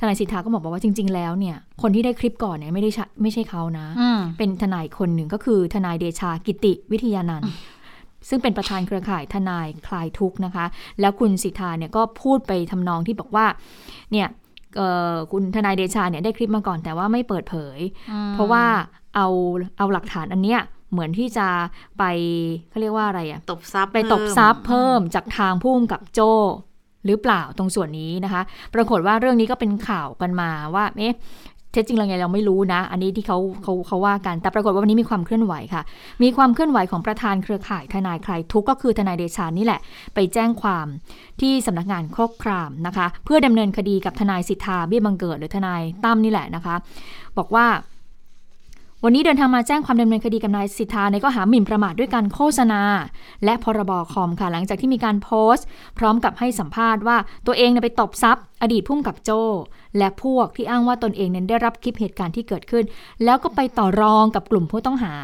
[0.06, 7.52] นายสิทธาก็บอกว่าจริง ๆ แล้วเนี่ยคนที่ได้คลิปก่อนเนี่ยไม่ได้ใช่ไม่ใช่เขานะอืมเป็นทนายคนหนึ่งก็คือทนายเดชากิติวิทยานันท์
[8.28, 10.64] ซึ่งเป็นประธานเครือข่ายทนายคลายทุกข์นะคะ
[11.00, 13.46] แล้วคุณสิทธาเนี่ยก็พูดไปทำนองที่บอกว่า
[14.12, 14.39] เนี่ยเอ่อ
[15.32, 17.78] คุณทนายเดชาเนี่ยได้คลิปมาก่อนแต่ว่าไม่เปิดเผย
[18.34, 18.64] เพราะว่า
[19.16, 19.26] เอา
[19.78, 20.60] เอาหลักฐานอันเนี้ย
[20.92, 21.48] เหมือนที่จะ
[21.98, 22.04] ไป
[22.70, 26.32] เขาเรียกว่าอะไรอะตบซับไปตบทรัพย์เพิ่มจากทางผู้กำกับโจ้
[27.06, 28.42] หรือเปล่าตรงส่วนนี้นะคะ
[28.74, 31.14] ปรากฏว่าเรื่องนี้ก็เป็นข่าวกันมาว่าเอ๊ะ
[31.72, 35.82] เท็จจริงเราไงเราไม่รู้นะ อันนี้ที่เขาเขาเขาว่ากัน แต่ปรากฏว่าวันนี้มีความเคลื่อนไหวค่ะ
[36.22, 39.80] มีความเคลื่อนไหวของประธานเครือข่ายทนายใครทุกก็คือทนายเดชานี่แหละ
[40.14, 40.86] ไปแจ้งความ
[41.40, 46.74] ที่สำนักงานครบครามนะคะ เพื่อดำเนินคดีกับทนายสิทธาเบี้ยบังเกิดหรือทนายตั้มนี่แหละนะคะ
[47.38, 47.66] บอกว่า
[49.04, 52.82] วันนี้เดินทางมาแจ้งความดำเนินคดีกับนายสิทธาในข้อหาหมิ่นประมาทด้วยการโฆษณา
[53.44, 55.66] และพรบคอมค่ะหลังจากที่มีการโพสต์
[55.98, 59.30] พร้อมกับให้สัมภาษณ์ว่าตัวเองไปตบทรัพย์ อดีตพุ่มกับโจ
[59.98, 62.84] และพวกที่อ้างว่าตนเองนั้นได้รับคลิปเหตุการณ์ที่เกิดขึ้น
[63.24, 65.14] แล้วก็ไปต่อรองกับกลุ่มผู้ต้องหา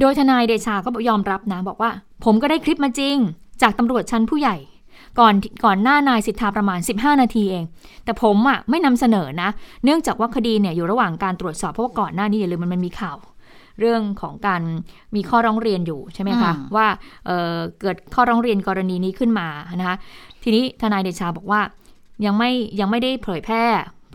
[0.00, 1.90] โดยทนายเดชาก็ยอมรับนะบอกว่า
[2.24, 3.16] ผมก็ได้คลิปมาจริง
[3.62, 4.56] จากตำรวจชั้นผู้ใหญ่
[5.18, 7.64] ก่อนก่อนหน้านายสิทธาประมาณ 15 นาทีเอง
[8.04, 9.50] แต่ผมอะไม่นำเสนอนะ
[9.84, 13.16] เนื่องจากว่าคดีเนี่ยอยู่ระหว่างการตรวจสอบเพราะว่าก่อนหน้านี้อย่าลืมมันมันมีข่าว
[13.80, 14.62] เรื่องของการ
[15.14, 16.86] มีข้อร้องเรียนอยู่ใช่ไหมคะอืมว่า
[17.26, 19.48] เอ่อเกิดข้อร้องเรียนกรณีนี้ขึ้นมา
[19.80, 19.96] นะคะ
[20.42, 21.60] ทีนี้ทนายเดชาบอกว่า
[22.24, 23.64] ยังไม่ยังไม่ได้เผยแพร่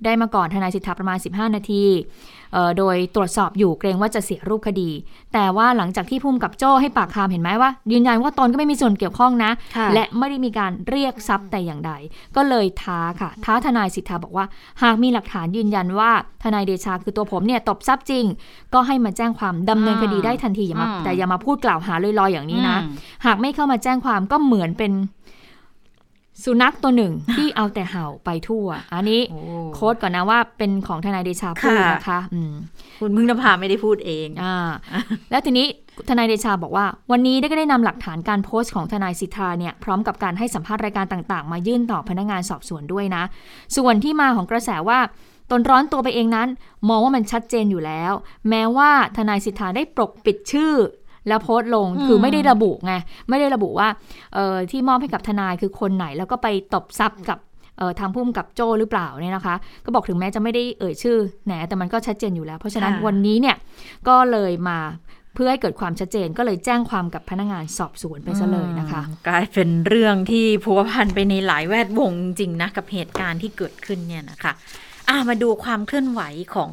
[0.06, 2.43] ได้มาก่อนทนายสิทธาประมาณ 15 นาทีเอ่อ
[2.78, 4.90] โดยตรวจสอบอยู่เกรงว่าจะเสียรูปคดี
[5.34, 11.92] แต่ว่าหลังจากที่พุ่มกับโจ้ให้ปากคำเห็นไหมว่า ยืนยันว่าตนก็ไม่มีส่วนเกี่ยวข้องนะค่ะและไม่ได้มีการเรียกทรัพย์แต่อย่างใด
[12.36, 14.46] ก็เลยท้าค่ะ ท้าทนายสิทธาบอกว่า
[14.84, 16.12] หากมีหลักฐานยืนยันว่า
[16.44, 18.26] ทนายเดชาคือตัวผมเนี่ยตบทรัพย์จริง
[18.74, 24.92] ก็ให้มาแจ้งความดำเนินคดีได้ทันทีอย่ามาอืมแต่อย่ามาพูดกล่าวหาลอยๆอย่างนี้นะอืมหากไม่เข้ามาแจ้งความก็เหมือนเป็น
[26.44, 29.40] สุนัขตัวหนึ่งที่เอาแต่เห่าไปทั่ว อันนี้โอ้
[29.76, 32.54] โค้ดก่อนนะว่าเป็นของทนายเดชาพูดค่ะนะคะอืม
[33.00, 34.56] คุณพึ่งนภาไม่ได้พูดเองอ่า
[35.32, 35.68] แล้วทีนี้
[36.10, 43.24] ทนายเดชาบอกว่า วันนี้ได้ก็ได้นำหลักฐานการโพสต์ของทนายสิทธาเนี่ยพร้อมกับการให้สัมภาษณ์รายการต่างๆ มายื่นต่อพนักงานสอบสวนด้วยนะ
[43.78, 45.00] ส่วนที่มาของกระแสว่า
[45.52, 46.50] ตนร้อนตัวไปเองนั้น
[46.90, 48.14] มองว่ามันชัดเจนอยู่แล้ว
[48.50, 50.74] แม้ว่าทนายสิทธาได้ปกปิดชื่อ
[51.28, 52.94] แล้วโพสต์ลงอืมคือไม่ได้ระบุไง
[53.30, 53.88] ไม่ได้ระบุว่า
[54.34, 57.40] เอ่อที่มอบให้กับทนายคือคนไหน แล้วก็ไปตบทรัพย์กับ
[57.78, 59.56] เอ่อทางพุ่มกับโจหรือเปล่าเนี่ยนะคะ
[59.86, 63.56] ก็บอกถึงแม้จะไม่ได้เอ่ยชื่อแหนแต่มันก็ชัดเจนอยู่แล้ว เพราะฉะนั้นค่ะวันนี้เนี่ย
[64.08, 64.80] ก็เลยมา
[65.36, 74.54] เพื่อให้เกิดความชัดเจนก็เลยแจ้งความกับพนักงานสอบสวนไปซะเลยนะคะอืมกลายเป็นเรื่องที่พัวพันไปในหลายแวดวงจริงนะ กับเหตุการณ์ที่เกิดขึ้นเนี่ยนะคะ
[75.10, 76.22] อะมาดูความเคลื่อนไหว
[76.56, 76.72] ของ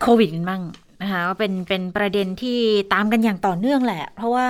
[0.00, 0.62] โควิดกันบ้าง
[1.02, 2.60] นะคะก็เป็นเป็นประเด็นที่
[2.92, 4.48] ตามกันอย่างต่อเนื่องแหละ เพราะว่า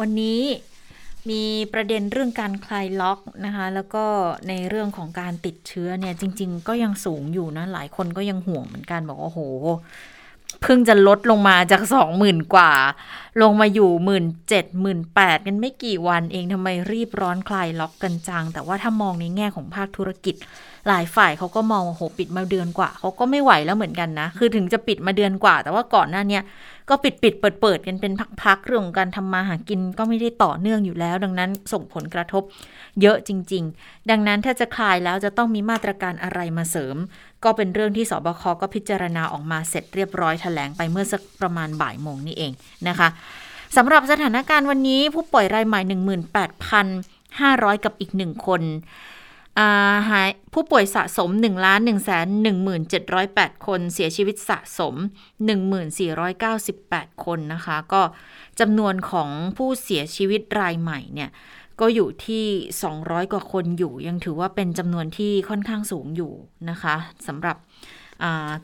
[0.00, 0.40] วันนี้
[1.30, 4.04] มีประเด็นเรื่องการคลายล็อกนะคะ แล้วก็
[4.48, 9.40] ในเรื่องของการติดเชื้อเนี่ย จริง ๆ ก็ยังสูงอยู่นะ หลายคนก็ยังห่วงเหมือนกันบอกว่าโห
[10.62, 12.72] เพิ่งจะลดลงมาจากสองหมื่นกว่า
[13.42, 20.34] ลงมาอยู่หมื่นเจ็ดหมื่นแปดกันไม่กี่วันเองทำไมรีบร้อนคลายล็อกกันจัง แต่ว่าถ้ามองในแง่ของภาคธุรกิจ
[20.88, 26.40] หลายฝ่ายเขาก็มองว่าโหปิดมาเดือนกว่าเขาก็ไม่ไหวแล้วเหมือนกันนะ คือถึงจะปิดมาเดือนกว่า แต่ว่าก่อนหน้านี้
[26.88, 32.42] ก็ปิดปิดเปิดเปิดกันเป็นพักๆเรื่องการทำมาหากินก็ไม่ได้ต่อเนื่องอยู่แล้ว ดังนั้นส่งผลกระทบ
[33.00, 36.96] เยอะจริง ๆ ดังนั้นถ้าจะคลายแล้วจะต้องมีมาตรการอะไรมาเสริม
[37.44, 42.52] ก็เป็นเรื่องที่สบคก็พิจารณาออกมาเสร็จเรียบร้อยแถลงไปเมื่อสักประมาณบ่ายโมงนี่เอง
[42.88, 43.08] นะคะ
[43.76, 45.80] สำหรับสถานการณ์วันนี้ผู้ป่วยรายใหม่
[46.98, 48.62] 18,500 กับอีกหนึ่งคน
[50.10, 52.08] หายผู้ป่วยสะสม1ล้าน1 1 7
[53.14, 54.94] 0 8 คน เสียชีวิตสะสม
[56.28, 58.02] 1498 คนนะคะ ก็
[58.60, 61.30] จำนวนของผู้เสียชีวิตรายใหม่เนี่ย
[61.80, 62.46] ก็อยู่ที่
[62.88, 66.32] 200 กว่าคนอยู่ ยังถือว่าเป็นจำนวนที่ค่อนข้างสูงอยู่
[66.70, 67.56] นะคะสำหรับ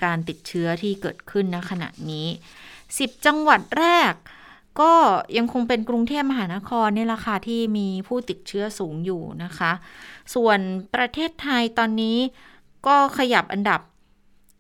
[0.05, 2.27] การติดเชื้อที่เกิดขึ้นณขณะนี้
[2.77, 4.15] 10 จังหวัดแรก
[4.81, 4.93] ก็
[5.37, 9.73] ยังคงเป็นกรุงเทพมหานครนี่แหละค่ะที่มีผู้ติดเชื้อสูงอยู่นะคะ
[10.35, 10.59] ส่วน
[10.95, 12.19] ประเทศไทยตอนนี้
[12.87, 13.81] ก็ขยับอันดับ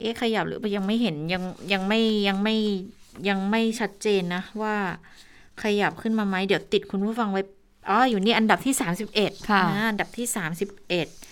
[0.01, 2.57] เอ๊ะขยับหรือยังไม่เห็นยังยังไม่ยังไม่
[3.29, 4.77] ยังไม่ชัดเจนนะว่า
[5.63, 7.43] ขยับขึ้นมาไหมเดี๋ยวติดคุณผู้ฟังไว้
[7.91, 8.75] อ๋ออยู่นี่อันดับที่
[9.11, 10.27] 31ค่ะอันดับที่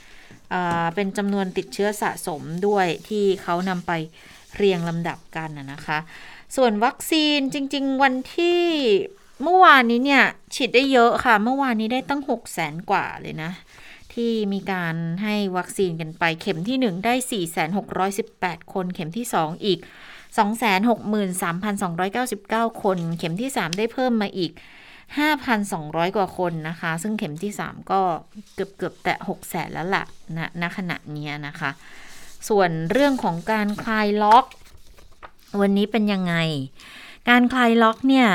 [0.01, 3.93] 31เป็นจำนวนติดเชื้อสะสมด้วยที่เขานำไป
[4.57, 5.99] เรียงลำดับกันนะคะ
[6.57, 8.63] ส่วนวัคซีนจริง ๆ วันที่
[9.43, 13.51] เมื่อวานนี้เนี่ย ฉีดได้เยอะค่ะ เมื่อวานนี้ได้ตั้ง6 0แสนกว่าเลยนะ
[14.13, 17.15] ที่มีการให้วัคซีนกันไปเข็มที่1ได้
[17.93, 19.79] 4,618คน เข็มที่2อีก
[21.51, 24.53] 263,299คน เข็มที่3ได้เพิ่มมาอีก
[25.35, 28.01] 5,200กว่าคนนะคะ ซึ่งเข็มที่3ก็
[28.55, 30.05] เกือบเกือบแต่6แสนแล้วล่ะ
[30.37, 31.71] นะณขณะนี้นะคะ
[32.49, 34.45] ส่วนเรื่องของการคลายล็อก
[35.61, 36.35] วันนี้เป็นยังไง
[37.29, 38.29] การคลายล็อกเนี่ย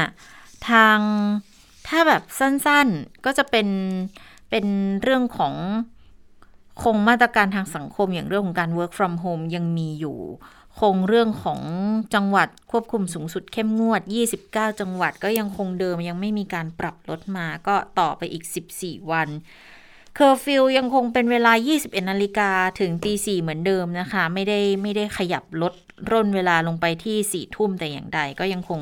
[0.70, 1.00] ทาง
[1.88, 3.68] ถ้าแบบสั้นๆก็จะเป็น
[4.50, 4.66] เป็น
[5.04, 5.54] เรื่องของ
[6.84, 10.20] คงมาตรการทางสังคมอย่างเรื่องของการ work from home ยังมีอยู่
[10.80, 11.62] คงเรื่องของ
[12.16, 14.02] จังหวัดควบคุมสูงสุดเข้มงวด
[14.42, 18.44] 29 จังหวัดก็ยังคงเดิมยังไม่มีการปรับลดมาก็ต่อไปอีก
[18.78, 19.30] 14 วัน
[20.16, 25.74] เคอร์ฟิวยังคงเป็นเวลา 21นาฬิกาถึงตีสี่เหมือนเดิมนะคะ ไม่ได้ไม่ได้ขยับลด
[26.12, 28.82] ร่นเวลาลงไปที่สี่ทุ่มแต่อย่างใด ก็ยังคง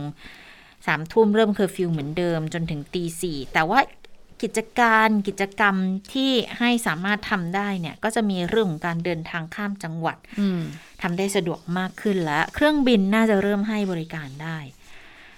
[0.86, 3.80] สามทุ่มเริ่มเคอร์ฟิวเหมือนเดิมจนถึงตีสี่แต่ว่า
[4.42, 5.76] กิจการกิจกรรม
[6.14, 10.18] ที่ให้สามารถทำได้เนี่ย ก็จะมีเรื่องของการเดินทางข้ามจังหวัด
[11.02, 14.58] ทำได้สะดวกมากขึ้นแล้ว เครื่องบินน่าจะเริ่มให้บริการได้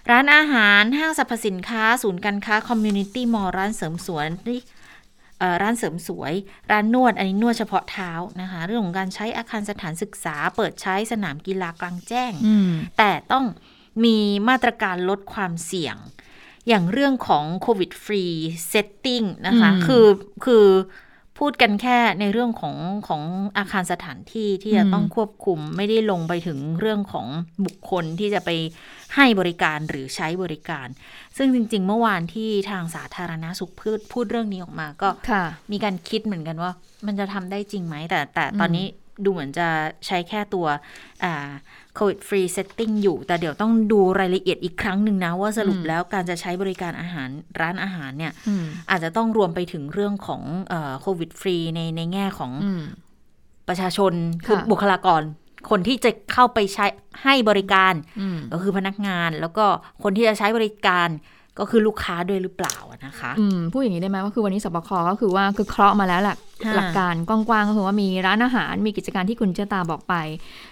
[0.10, 4.28] ร้านอาหารห้างสรรพสินค้า ศูนย์การค้า community mall ร้านเสริมสวย
[5.62, 6.34] ร้านเสริมสวย
[6.72, 12.32] ร้านนวด อันนี้นวดเฉพาะเท้านะคะ เรื่องของการใช้อาคารสถานศึกษา เปิดใช้สนามกีฬากลางแจ้ง
[12.98, 13.46] แต่ต้อง
[14.04, 14.18] มี
[14.50, 15.98] มาตรการลดความเสี่ยง
[16.68, 20.06] อย่างเรื่องของ COVID Free Setting นะคะ คือ
[20.46, 20.68] คือ
[21.40, 22.76] พูดกันแค่ในเรื่องของ
[23.08, 23.22] ของ
[23.58, 27.28] อาคารสถานที่ที่จะต้องควบคุมไม่ได้ลงไปถึงเรื่องของ
[27.66, 28.50] บุคคลที่จะไป
[29.16, 30.88] ให้บริการหรือใช้บริการ
[31.38, 35.10] ซึ่งจริง ๆ เมื่อวานที่ทางสาธารณสุขพูดพูดเรื่องนี้ออกมาก็
[35.72, 36.72] มีการคิดเหมือนกันว่า
[37.06, 38.86] มันจะทำได้จริงไหมแต่แต่ตอนนี้
[39.24, 39.68] ดูเหมือนจะ
[40.08, 40.68] ใช้แค่ตัว
[41.96, 47.30] COVID Free Setting อยู่ แต่เดี๋ยวต้องดูรายละเอียดอีกครั้งหนึ่งนะ ว่าสรุปแล้วการจะใช้บริการอาหาร
[47.60, 48.34] ร้านอาหารเนี่ย
[48.90, 50.42] อาจจะต้องรวมไปถึงเรื่องของ
[51.02, 52.52] COVID Free ในในแง่ของ
[53.68, 54.14] ประชาชน
[54.46, 55.22] คือบุคลากร
[55.70, 56.86] คนที่จะเข้าไปใช้
[57.24, 57.94] ให้บริการ
[58.52, 59.66] ก็คือพนักงาน แล้วก็
[60.04, 61.10] คนที่จะใช้บริการ
[61.60, 66.36] ก็คือลูกค้าด้วยหรือเปล่านะคะอืมพูดอย่างนี้ได้ไหมว่าคือวันนี้สบคก็คือว่าคือเคราะห์มาแล้วแหละ
[66.76, 70.14] หลักการกว้างๆก็คือว่ามีร้านอาหารมีกิจการที่คุณเจตาบอกไป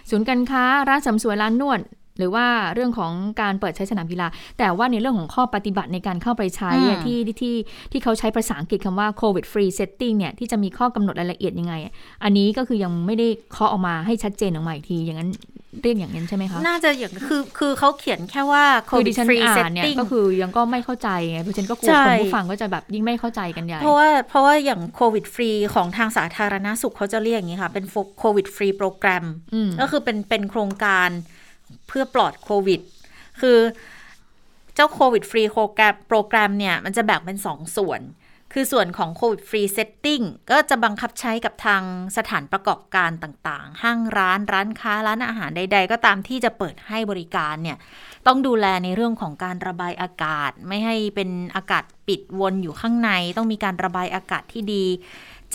[0.09, 1.81] ศูนย์การค้าร้านเสริมสวยร้านนวด
[2.17, 4.27] หรือว่าเรื่องของการเปิดใช้สนามกีฬา
[4.59, 6.71] แต่ว่าในเรื่องของข้อปฏิบัติในการเข้าไปใช้
[7.05, 7.55] ที่ที่
[7.91, 11.73] ที่เขาใช้ภาษาอังกฤษคำว่า covid free setting เนี่ย ที่จะมีข้อกำหนดรายละเอียดยังไง
[12.23, 15.29] อันนี้ก็คือยังไม่ได้เคาะออกมาให้ชัดเจนออกมาอีกที อย่างนั้น
[15.81, 27.85] เรียกอย่างนั้นใช่ไหมคะ น่าจะอย่างคือคือเขาเขียนแค่ว่า covid free setting ก็คือยังก็ไม่เข้าใจไงเพราะฉะนั้นก็กลัวคนผู้ฟังก็จะแบบยิ่งไม่เข้าใจกันใหญ่ เพราะว่าเพราะว่าอย่างโควิดฟรีของทางสาธารณสุขเขาจะเรียกอย่างนี้ค่ะ เป็น
[28.19, 29.25] โควิดฟรีโปรแกรม
[29.81, 31.09] ก็คือเป็นเป็นโครงการ
[31.87, 32.81] เพื่อปลอดโควิด
[33.41, 33.57] คือ
[34.75, 38.01] เจ้าโควิดฟรีโปรแกรมโปรแกรมเนี่ย มันจะแบ่งเป็นสองส่วน
[38.53, 41.83] คือส่วนของ COVID Free Setting ก็จะบังคับใช้กับทาง
[42.17, 47.77] สถานประกอบการต่างๆ ห้างร้านร้านค้าร้านอาหารใด ๆ ก็ตามที่จะเปิดให้บริการเนี่ย
[48.27, 54.85] ต้องดูแลในเรื่องของการระบายอากาศ ไม่ให้เป็นอากาศปิดวนอยู่ข้างใน ต้องมีการระบายอากาศที่ดี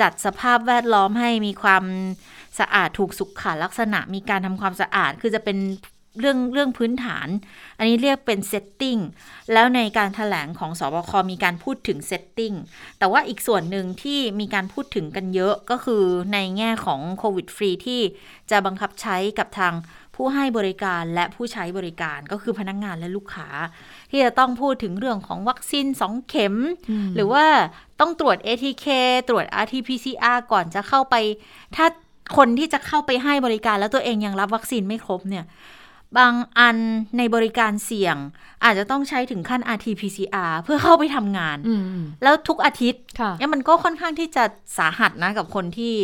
[0.00, 1.84] จัดสภาพแวดล้อมให้มีความ
[2.58, 5.58] สะอาดถูกสุขลักษณะ มีการทำความสะอาดคือจะเป็น
[6.20, 7.28] เรื่องเรื่องพื้นฐาน
[7.78, 8.96] อันนี้เรียกเป็น Setting
[9.52, 12.52] แล้วในการถแถลงของสบคมีการพูดถึงเซตติ้ง
[12.98, 16.02] แต่ว่าอีกส่วนหนึ่งที่มีการพูดถึงกันเยอะก็คือ
[16.33, 18.00] ในแง่ของโควิดฟรีที่
[18.50, 19.74] จะบังคับใช้กับทาง
[20.20, 23.48] ผู้ให้บริการและผู้ใช้บริการก็คือพนักงงานและลูกค้า
[24.11, 26.54] ที่จะต้องพูดถึงเรื่องของวัคซีน2เข็ม
[27.14, 27.46] หรือว่า
[28.00, 28.87] ต้องตรวจ ATK
[29.28, 31.14] ตรวจ RT-PCR ก่อนจะเข้าไป
[31.76, 31.87] ถ้า
[32.37, 35.44] คนที่จะเข้าไปให้บริการแล้วตัวเองยังรับวัคซีนไม่ครบเนี่ย
[36.18, 36.77] บางอัน
[37.18, 38.16] ในบริการเสี่ยง
[38.64, 44.44] อาจจะต้องใช้ถึงขั้น RT-PCR เพื่อเข้าไปทำงานอืมแล้วทุกอาทิตย์ค่ะเนี่ยมันก็ค่อนข้างที่จะ
[44.79, 45.94] สาหัสนะกับคนที่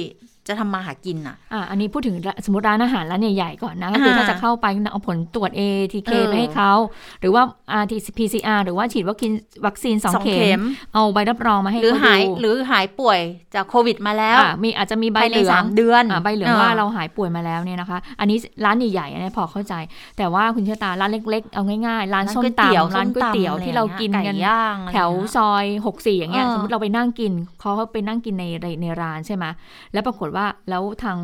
[0.49, 6.73] จะทำมาหากินอะอะอันนี้พูดถึงสมมติร้านอาหารร้านใหญ่ๆก่อนนะก็คืออ่าถ้าจะเข้าไปเอาผลตรวจ ATK เออไปให้เขา
[7.21, 7.43] หรือว่า
[7.83, 9.33] RT-PCR หรือว่าฉีดวัคซีน
[9.67, 10.63] วัคซีนสองสองเข็เข็มม
[10.95, 13.21] เอาใบรับรองมาให้หรือเขาหายดูหรือหายป่วย
[13.55, 19.75] จากโควิดมาแล้วอะมีอาจจะมีใบภายเหในลืองสามเดือนอะใบเหลืองว่าเราหายป่วยมาแล้วเนี่ยนะคะ อันนี้ร้านใหญ่ๆอันนี้พอเข้าใจ
[20.19, 29.45] แต่ว่าคุณเชษตาร้านเล็กๆ เอาง่ายๆ ร้านส้มตำร้านก๋วยเตี๋ยวที่เรากินกันไย่างอะไรแถวเงี้ยซอย 64 อย่างเงี้ยเออสมมติเราไปนั่งกินเขาเขาไปนั่งกินในในในร้านใช่ไหม
[29.93, 31.19] แล้วปรากฏว่าแล้วทาง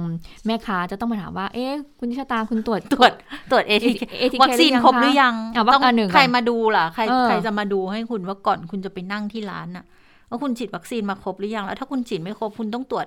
[0.47, 3.13] แม่ค้าจะต้องมาถามว่า เอ๊ะคุณชะตาคุณตรวจตรวจ
[3.51, 9.85] ตรวจ ATK ATK วัคซีนครบหรือยังอะวัคต้องอันหนึ่งใครมาดูล่ะใครเออใครจะมาดูให้คุณว่าก่อนคุณจะไปนั่งที่ร้านน่ะ
[10.29, 13.07] ว่าคุณฉีดวัคซีนมาครบหรือยังแล้วถ้าคุณฉีดไม่ครบคุณต้องตรวจ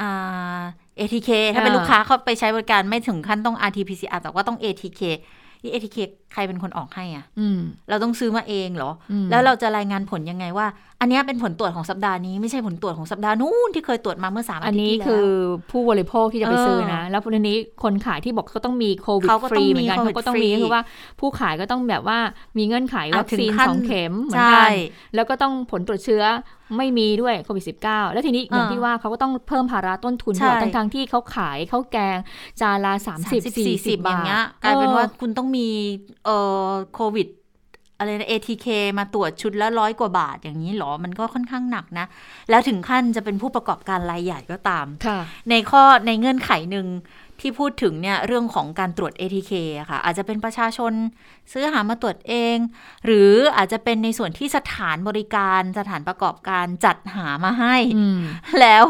[0.00, 0.60] อ่า
[0.98, 5.02] ATK ถ้าเป็นลูกค้าเข้าไปใช้บริการไม่ถึงขั้นต้อง RT-PCR แต่ว่าต้อง ATK
[5.62, 5.98] นี่ ATK
[6.32, 10.66] ใครเป็นคนออกให้อะอืมเราต้องซื้อมาเองเหรออืมแล้วเราจะรายงานผลยังไงว่า
[11.00, 15.28] อันเนี้ยเป็นผลตรวจของสัปดาห์นี้ไม่ใช่ผลตรวจของสัปดาห์นู้นที่เคยตรวจมาเมื่อสามอาอันทิตย์นี้ที่แล้วคือ
[15.70, 20.82] ผู้บริโภคที่จะไปเออซื้อนะ แล้วทีนี้คนขายที่บอกเขาต้องมีโควิดเขาก็ฟต้รีองเหมืมีอนกันโควิเขาดก็ต้องฟรีมีคือว่า
[21.20, 22.18] ผู้ขายก็ต้องแบบว่า
[22.58, 24.70] มีเงื่อนไขอะวัคซีนถึงขั้นสองเข็มเหมือนใช่กัน
[25.14, 26.24] แล้วก็ต้องผลตรวจเชื้อ
[26.76, 32.16] ไม่มีด้วยโควิด -19 แล้วทีนี้อย่างอ่าที่ว่าเขาก็ต้องเพิ่มภาระต้นทุนใช่ด้วยทั้งทางๆที่เขาขายข้าวแกง
[32.60, 35.68] จานละสามสิบสี่สิบอย่าบางเงี้ทยกลายเป็นว่าออคุณต้องมี
[36.24, 36.36] เอ่
[36.68, 37.28] อโควิด
[37.98, 38.66] อะไรนะ ATK
[38.98, 42.06] มาตรวจชุดละร้อยกว่าบาทอย่างนี้เหรอ มันก็ค่อนข้างหนักนะ
[42.50, 45.18] แล้วถึงขั้นจะเป็นผู้ประกอบการรายใหญ่ก็ตามค่ะ
[45.50, 46.86] ในข้อในเงื่อนไขหนึ่ง
[47.40, 50.92] ที่พูดถึงเนี่ยเรื่องของการตรวจ ATK อะค่ะ อาจจะเป็นประชาชน
[51.52, 52.56] ซื้อหามาตรวจเอง
[53.04, 58.20] หรืออาจจะเป็นในส่วนที่สถานบริการสถานประกอบการจัดหามาให้อืม
[58.60, 58.84] แล้ว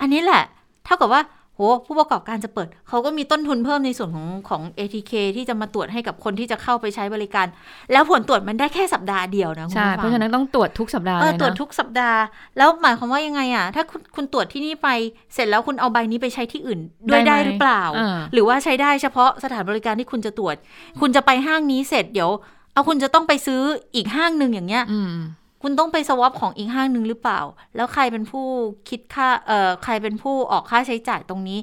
[0.00, 0.44] อันนี้แหละ
[0.84, 1.22] เท่ากับว่า
[1.56, 7.46] โหผู้ประกอบการจะเปิด เขาก็มีต้นทุนเพิ่มในส่วนของของ ATK ที่จะมาตรวจให้กับคนที่จะเข้าไปใช้บริการ
[7.92, 12.20] แล้วผลตรวจมันได้แค่สัปดาห์เดียวนะคุณใช่ผู้ฟังเพราะฉะนั้นต้องตรวจทุกสัปดาห์เอเลอยตรวจนะทุกสัปดาห์
[12.58, 14.88] แล้วหมายความว่ายังไงอะ ถ้าคุณคุณตรวจที่นี่ไป
[15.34, 20.56] เสร็จแล้วคุณเอาใบนี้ไปใช้ที่อื่นด้วยได้ได้ไหมหรือเปล่าอ่า หรือว่าใช้ได้เฉพาะสถานบริการที่คุณจะตรวจ
[21.00, 22.30] คุณจะไปห้างนี้เสร็จเดี๋ยว
[22.74, 23.60] เอาคุณจะต้องไปซื้อ
[23.94, 25.14] อีกห้างหนึ่งอย่างเงี้ยอืม
[25.62, 27.40] คุณต้องไปสวอปของอีกห้างหนึ่งหรือเปล่า
[27.76, 28.46] แล้วใครเป็นผู้
[28.88, 31.58] คิดค่าเอ่อใครเป็นผู้ออกค่าใช้จ่ายตรงนี้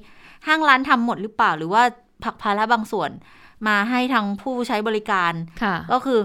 [0.48, 1.84] ห้างร้านทำหมดหรือเปล่า หรือว่า
[2.24, 3.12] ผลักภาระบางส่วน
[3.68, 5.34] มาให้ทางผู้ใช้บริการ
[5.64, 6.20] ค่ะก็คือ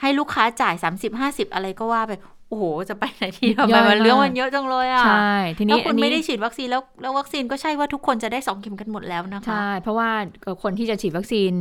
[0.00, 2.12] ให้ลูกค้าจ่าย 30 50 อะไรก็ว่าไป
[2.48, 10.10] โอ้โห จะไปไหนที่ทำย่ไมอยมันมากเรื่องมันเยอะจังเลยอะ ใช่ ทีแล้นี้วคุอัณนนี้ไม่ได้ฉีดวัคซีนแล้วแล้ววัคซีนก็ใช่ว่าทุกคนจะได้สองเข็มกันหมดแล้วนะคะ ใช่ เพราะว่า
[10.62, 11.52] คนที่จะฉีดวัคซีน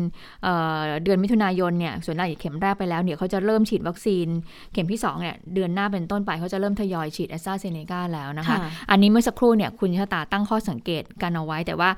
[0.44, 4.28] เอ่อเดือนมิถุนายนเนี่ย ส่วนใหญ่เข็มแรกไปแล้วเนี่ยเขาจะเริ่มฉีดวัคซีน
[4.74, 11.90] เข็มที่2เนี่ยเดือนหน้าเป็นต้นไปเขาจะเริ่มทยอยฉีดแอสตราเซเนกาแล้วนะคะค่ะอันนี้เมื่อสักครู่เนี่ยคุณชะตาตั้งข้อสังเกตกันเอาไว้แต่ว่า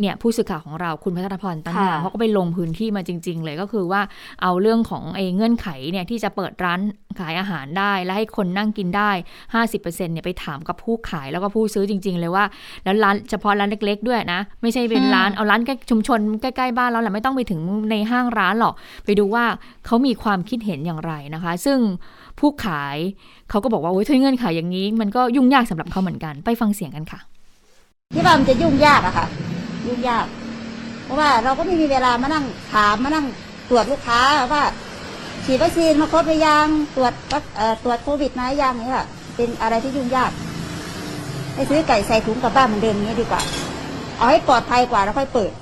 [0.00, 4.00] เนี่ยผู้สื่อข่าวของเราคุณพัฒนพรตั้งงามค่ะเขาก็ไปลงพื้นที่มาจริง ๆ เลยก็คือว่า
[4.42, 6.80] เอาเรื่องของไอ้เงื่อนไขเนี่ยที่จะเปิดร้าน
[7.20, 9.10] ขายอาหารได้ และให้คนนั่งกินได้
[9.54, 12.44] 50%เนี่ยไปถามกับผู้ขายแล้วก็ผู้ซื้อจริง ๆ เลยว่า
[12.84, 18.74] แล้วร้านเฉพาะร้านเล็ก ๆ ด้วยนะ ไม่ใช่เป็นอืมร้านเอาร้านใกล้ชุมชนใกล้ๆบ้านเราแหละไม่ต้องไปถึงในห้างร้านหรอก
[19.04, 19.44] ไปดูว่า
[19.86, 21.78] เขามีความคิดเห็นอย่างไรนะคะ ซึ่ง
[22.38, 22.96] ผู้ขาย
[23.50, 27.20] เขาก็บอกว่าโอ้ยถ้าเงื่อนไขอย่างนี้ มันก็ยุ่งยากสำหรับเขาเหมือนกันไปฟังเสียงกันค่ะ
[28.14, 29.26] ที่ว่ามันจะยุ่งยากอะค่ะ
[29.86, 30.26] ยุ่งยาก
[31.04, 33.26] เพราะว่าเราก็ไม่มีเวลามานั่งถามมานั่ง
[33.68, 34.20] ตรวจลูกค้า
[34.52, 34.64] ว่า
[35.44, 40.30] ฉีดวัคซีนมาครบหรือยังตรวจวัคเอ่อตรวจโควิดมาหรือยังนี่ค่ะเป็นอะไรที่ยุ่งยาก
[41.54, 43.42] ให้ซื้อไก่ใส่ถุงกลับบ้านเหมือนเดิมอย่างนี้ดีกว่า
[44.16, 45.52] เอาให้ปลอดภัยกว่าแล้วค่อยเปิด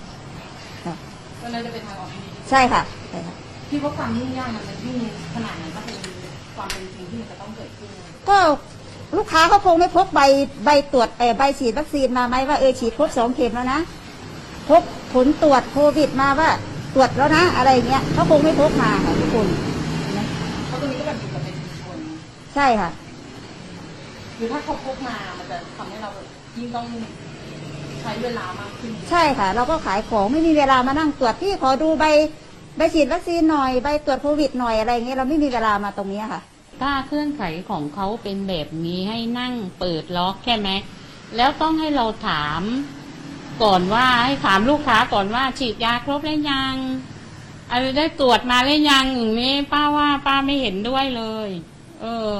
[1.43, 3.35] ก็เลยจะเป็นทางออกที่ดีใช่ค่ะใช่ค่ะ
[3.69, 4.97] พี่ว่าความยุ่งยากมันจะยุ่ง
[5.35, 5.97] ขนาดไหนก็เป็น
[6.57, 7.89] ความเป็นจริงที่มันจะต้องเกิดขึ้น
[8.29, 8.39] ก็
[9.17, 10.21] ลูกค้าเขาคงไม่พกใบ
[10.65, 13.81] ใบตรวจเออใบฉีดวัคซีนมาไหมว่าเออฉีดครบสองเข็มแล้วนะ
[14.71, 14.83] พก
[15.15, 16.51] ผลตรวจโควิดมาว่า
[16.95, 19.47] ตรวจแล้วนะอะไรเงี้ยเขาคงไม่พกมาค่ะทุกคน
[20.67, 21.99] เพราะตรงนี้ก็แบบอยู่กับเป็นชุมชน
[22.55, 22.91] ใช่ค่ะ
[24.37, 26.87] คือถ้าเขาพกมามันจะทำให้เราแบบยิ่งต้อง
[28.01, 32.05] ใช้เวลามากขึ้น ใช่ค่ะ เราก็ขายของไม่มีเวลามานั่งตรวจพี่ขอดูใบ
[32.77, 36.41] ใบฉีดวัคซีนหน่อยใบตรวจโควิดหน่อยอะไรเงี้ยเราไม่มีเวลามาตรงนี้ค่ะ
[36.83, 40.69] ถ้าเครื่องไขของเขาเป็นแบบนี้ให้นั่งเปิดล็อกใช่ไหม
[41.37, 42.63] แล้วต้องให้เราถาม
[43.63, 46.75] ก่อนว่าให้ถามลูกค้าก่อนว่า ฉีดยาครบแล้วยัง
[47.71, 51.51] อะไรได้ตรวจมาหรือยังอย่างนี้ป้าว่าป้าไม่เห็นด้วยเลย
[52.01, 52.33] เออ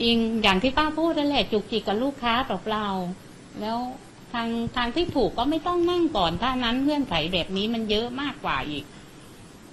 [0.00, 3.78] จริงอย่างที่ป้าพูดนั่นแหละจุกจิกกับลูกค้าเปล่าๆแล้ว
[4.32, 8.84] ทางทางที่ถูกก็ไม่ต้องนั่งก่อนถ้านั้นเงื่อนไขแบบนี้มันเยอะมากกว่าอีก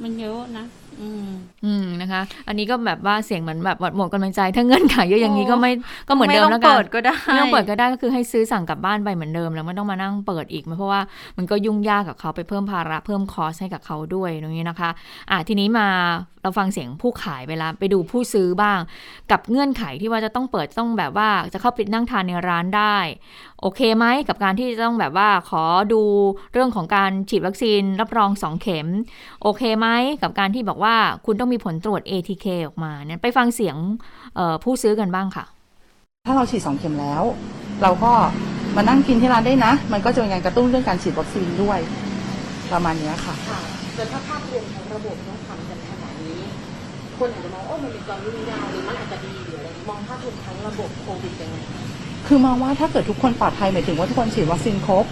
[0.03, 0.65] มันเยอะนะ
[1.01, 1.29] อืม
[1.65, 5.71] อืมนะคะ อันนี้ก็แบบว่าเสียงเหมือนแบบหมดกำลังใจ ถ้าเงื่อนไขเยอะอย่างนี้ก็ไม่
[6.07, 11.01] ก็เหมือนเดิมไม่แล้วต้กัองนเปิดก็ได้ไม่ต้องเปิดก็ได้ก็คือให้ซื้อสั่งกลับบ้านไปเหมือนเดิม แล้วไม่ต้องมานั่งเปิดอีก เพราะว่า
[11.37, 14.89] มันก็ยุ่งยากกับเขาไปเพิ่มภาระเพิ่มคอสให้กับเขาด้วยตรงนี้นะคะ
[15.31, 15.87] อะทีนี้มา
[16.41, 18.79] เราฟังเสียงผู้ขายไปแล้วไปดูผู้ซื้อบ้าง
[19.31, 22.97] กับเงื่อนไขที่ว่าจะต้องเปิดต้องแบบว่าจะเข้าไปนั่งทานในร้านได้
[23.63, 26.01] โอเคไหมกับการที่จะต้องแบบว่าขอดู
[26.53, 28.87] เรื่องของการฉีดวัคซีนรับรอง 2 เข็ม
[29.41, 29.87] โอเคไหม
[30.21, 30.95] กับการที่บอกว่า
[31.25, 33.77] คุณต้องมีผลตรวจ ATK ออกมาเนี่ยไปฟังเสียง
[34.35, 35.45] เอ่อผู้ซื้อกันบ้างค่ะ
[36.27, 37.23] ถ้าเราฉีดสองเข็มแล้ว
[37.81, 38.11] เราก็
[38.75, 41.79] มานั่งกินที่ร้านได้นะ มันก็จะเป็นการกระตุ้นเรื่องการฉีดวัคซีนด้วย
[42.71, 43.59] ประมาณเนี้ยค่ะค่ะ
[43.95, 46.39] แต่ถ้าภาพรวมของระบบต้องทำกันขนาดนี้
[47.17, 51.57] คนอาจจะมองว่ามันมีความยุ่งยากหรือมันอาจจะดีหรืออะไรมองภาพรวมทั้งระบบโควิดยังไง
[52.27, 55.05] คือมองว่าถ้าเกิดทุกคนปลอดภัยหมายถึงว่าทุกคนฉีดวัคซีนครบ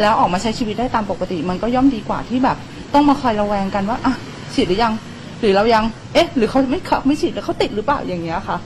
[0.00, 2.56] แล้วออกมาใช้ชีวิตได้ตามปกติ มันก็ย่อมดีกว่าที่แบบ
[2.94, 4.14] ต้องมาคอยระแวงกันว่าอะ
[4.54, 4.92] ฉีดหรือยัง
[5.40, 8.58] หรือเรายัง เอ๊ะ หรือเขาไม่เขาไม่ฉีดแล้วเขาติดหรือเปล่าอย่างเงี้ยค่ะ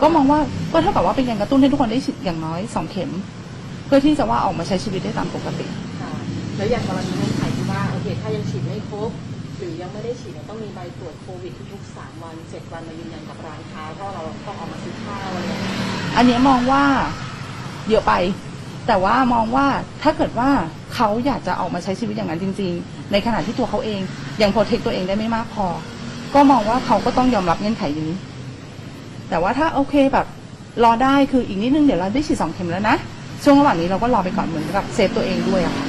[0.00, 0.40] ก็มองว่า
[0.72, 3.10] ก็เท่ากับว่าเป็นการกระตุ้นให้ทุกคนได้ฉีดอย่างน้อยสองเข็ม
[3.86, 5.66] เพื่อที่จะว่าออกมาใช้ชีวิตได้ตามปกติ
[6.00, 6.12] ค่ะ
[6.56, 9.10] แล้วอย่างกรณีเงื่อนไขที่ว่าโอเคถ้ายังฉีดไม่ครบ
[9.58, 15.74] หรือยังไม่ได้ฉีดเนี่ยต้องมีใบตรวจโควิดทุกๆสามวันเจ็ดวันมายืนยันกับร้านค้าเพราะเราต้องออกมาซื้อข้าวอะไรอย่างเงี้ย
[16.16, 16.82] อันเนี้ยมองว่า
[17.90, 18.12] เยอะไป
[18.86, 19.66] แต่ว่ามองว่า
[20.02, 20.50] ถ้าเกิดว่า
[20.94, 24.00] เขาอยากจะออกมาใช้ชีวิตอย่างนั้นจริง ๆ ในขณะที่ตัวเขาเอง
[24.42, 25.66] ยังโปรเทคตัวเองได้ไม่มากพอ
[26.34, 28.10] ก็มองว่าเขาก็ต้องยอมรับเงื่อนไขนี้
[29.28, 30.26] แต่ว่าถ้าโอเคแบบ
[30.84, 32.96] รอได้คืออีกนิดนึงเดี๋ยวเราได้ฉีดสองเข็มแล้วนะ
[33.44, 35.86] ช่วงระหว่างนี้เราก็รอไปก่อนเหมือนกับเซฟตัวเองด้วยอะค่ะ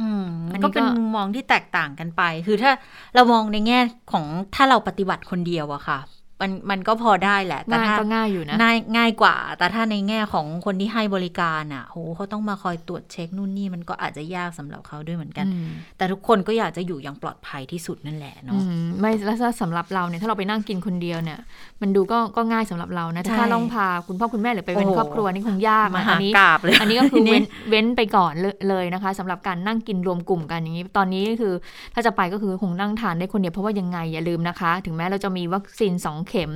[0.00, 2.72] อืมอันนี้ก็เป็นก็มุมมองที่แตกต่างกันไป คือถ้า
[3.14, 3.80] เรามองในแง่
[4.12, 4.24] ของ
[4.54, 5.98] ถ้าเราปฏิบัติคนเดียวอะค่ะ
[6.42, 21.38] มันมันก็พอได้แหละ แต่ง่ายถ้าก็ง่ายอยู่นะง่ายง่ายกว่า แต่ถ้าในแง่ของคนที่ให้บริการอะโหเขาต้องมาคอยตรวจเช็คนู่นนี่มันก็อาจจะยากสำหรับเขาด้วยเหมือนกันอืมแต่ทุกคนก็อยากจะอยู่อย่างปลอดภัยที่สุดนั่นแหละอืเนาะมไม่แล้วถ้าสำหรับเราเนี่ยถ้าเราไปนั่งกินคนเดียวเนี่ย
[21.80, 31.54] มันดูก็ก็ง่ายสำหรับเรานะแต่ใช่ถ้าต้องพาคุณพ่อคุณแม่หรือไปเป็นโอ้ครอบครัวนี่คงยากมนะหาอันนี้กาบเลยอันนี้ก็คือทีเว้นเว้นไปก่อนเลยเลยนะคะสำหรับการนั่งกินรวมกลุ่มกันอย่างนี้ ตอนนี้ก็คือ
[31.94, 36.52] ถ้าจะไปก็คือคงนั่งทานได้คนเดียวเพราะว่ายังไงอย่าลืมนะคะ ถึงแม้เราจะมีวัคซีน2เข็ม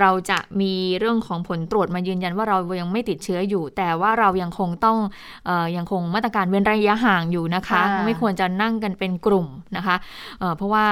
[0.00, 4.98] เราจะมีเรื่องของผลตรวจมายืนยันว่าเรายังไม่ติดเชื้ออยู่ แต่ว่าเรายังคงต้อง
[5.46, 9.46] เออยังคงมาตรการเว้นระยะห่างอยู่นะคะค่ะไม่ควรจะนั่งกันเป็นกลุ่ม
[9.76, 9.96] นะคะ
[10.38, 10.84] เอ่อเพราะว่า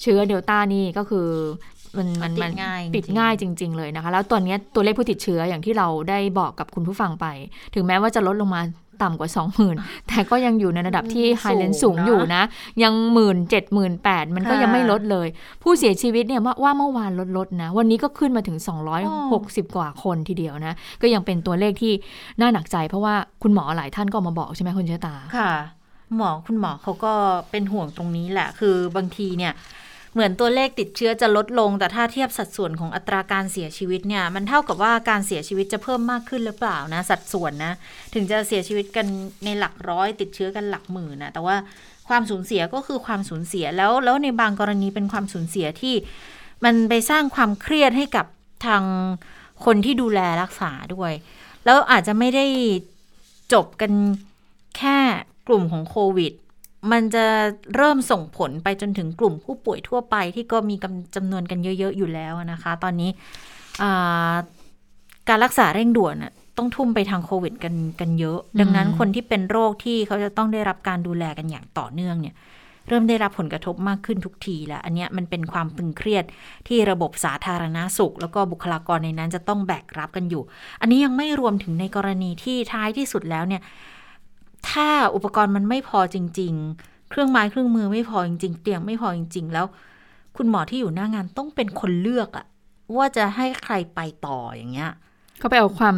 [0.00, 1.28] เชื้อเดลต้านี่ก็คือ
[1.98, 7.26] มันมันติมัดนง่ายติดจริงๆง่ายจริง ๆ เลยนะคะ แล้วตอนนี้ตัวเลขผู้ติดเชื้ออย่างที่เราได้บอกกับคุณผู้ฟังไป
[7.74, 8.60] ถึงแม้ว่าจะลดลงมา
[9.02, 9.30] ต่ำกว่า
[9.68, 12.42] 20,000 แต่ก็ยังอยู่ในระดับที่ไฮเลนสูสูงงนะอยู่นะ
[12.82, 15.28] ยังหมื่นเจ็ดหมื่นแปดมันก็ค่ะยังไม่ลดเลย
[15.62, 18.58] ผู้เสียชีวิตเนี่ยว่าเมื่อวานลดลดนะ วันนี้ก็ขึ้นมาถึง
[19.16, 21.92] 260 กว่าคนทีเดียวนะ ก็ยังเป็นตัวเลขที่
[22.40, 25.52] น่าหนักใจ เพราะว่าคุณหมอหลายท่านก็ออกมาบอกใช่ไหมคุณเชษตาค่ะ
[26.16, 27.12] หมอคุณหมอเขาก็
[27.50, 29.52] เป็นห่วงตรงนี้แหละ คือบางทีเนี่ย
[30.14, 37.72] เหมือนตัวเลขติดเชื้อจะลดลง แต่ถ้าเทียบสัดส่วนของอัตราการเสียชีวิตเนี่ย มันเท่ากับว่าการเสียชีวิตจะเพิ่มมากขึ้นหรือเปล่านะ สัดส่วนนะ
[38.14, 39.06] ถึงจะเสียชีวิตกัน
[39.44, 41.56] ในหลักร้อย ติดเชื้อกันหลักหมื่นนะแต่ว่า
[42.08, 45.94] ความสูญเสียก็คือความสูญเสียแล้ว แล้วในบางกรณีเป็นความสูญเสียที่
[46.64, 48.26] มันไปสร้างความเครียดให้กับ
[48.66, 48.82] ทาง
[49.64, 51.12] คนที่ดูแลรักษาด้วย
[51.64, 52.46] แล้วอาจจะไม่ได้
[53.52, 53.92] จบกัน
[54.78, 54.98] แค่
[55.48, 56.32] กลุ่มของโควิด
[56.92, 57.24] มันจะ
[57.74, 63.10] เริ่มส่งผลไปจนถึงกลุ่มผู้ป่วยทั่วไปที่ก็มีกำจำนวนกันเยอะ ๆ อยู่แล้วนะคะ ตอนนี้
[63.82, 64.34] อ่า
[65.28, 72.34] การรักษาเร่งด่วนน่ะต้องทุ่มไปทางโควิดกันกันเยอะ ดังนั้นคนที่เป็นโรคที่เขาจะต้องได้รับการดูแลกันอย่างต่อเนื่องเนี่ย
[72.88, 76.24] เริ่มได้รับผลกระทบมากขึ้นทุกทีแล้ว อันเนี้ยมันเป็นความตึงเครียด
[76.68, 80.42] ที่ระบบสาธารณาสุข แล้วก็บุคลากรในนั้นจะต้องแบกรับกันอยู่
[80.80, 83.62] อันนี้ยังไม่รวมถึงในกรณีที่ท้ายที่สุดแล้วเนี่ย
[84.70, 89.66] ถ้าอุปกรณ์มันไม่พอจริง ๆ เครื่องไม้เครื่องมือไม่พอจริงๆ เตียงไม่พอจริง ๆ แล้ว
[90.36, 92.46] คุณหมอที่อยู่หน้างานต้องเป็นคนเลือกอะ
[92.96, 94.92] ว่าจะให้ใครไปต่ออย่างเงี้ย
[95.38, 95.96] เขาไปเอาความ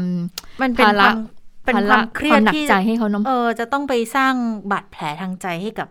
[0.63, 1.17] มันเป็นภาคระวาม
[1.65, 4.35] เป็นความเครียดหนักที่ใจให้เขาเนอะเออจะต้องไปสร้าง
[4.71, 5.89] บาดแผลทางใจให้กับ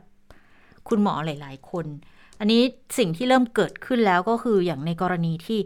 [0.87, 1.85] คุณหมอหลาย ๆ คน
[2.39, 2.61] อันนี้
[2.97, 5.59] สิ่งที่เริ่มเกิดขึ้นแล้วก็คืออย่างในกรณีที่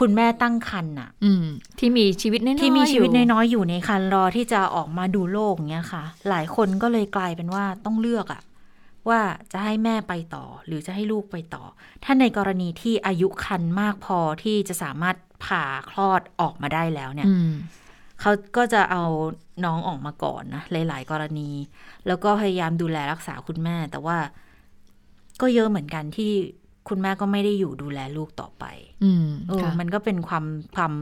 [0.00, 1.44] คุณแม่ตั้งครรภ์น่ะอืม
[1.78, 8.42] ที่มีชีวิตน้อยๆที่มีชีวิตอยู่น้อยๆอยู่ในคันรอที่จะออกมาดูโลกเงี้ยค่ะ หลายคนก็เลยกลายเป็นว่าต้องเลือกอะ
[9.08, 9.20] ว่า
[9.52, 11.64] จะให้แม่ไปต่อหรือจะให้ลูกไปต่อ
[12.04, 17.50] ถ้าในกรณีที่อายุคันมากพอที่จะสามารถผ่าคลอดออกมาได้แล้วเนี่ยอืม
[18.20, 19.04] เขาก็จะเอา
[19.64, 21.50] น้องออกมาก่อนนะหลายๆ กรณี
[22.06, 24.16] แล้วก็พยายามดูแลรักษาคุณแม่ แต่ว่า
[25.40, 26.32] ก็เยอะเหมือนกันที่
[26.88, 28.64] คุณแม่ก็ไม่ได้อยู่ดูแลลูกต่อไป
[29.04, 30.44] อืมเออค่ะมันก็เป็นความ
[30.76, 30.92] ความ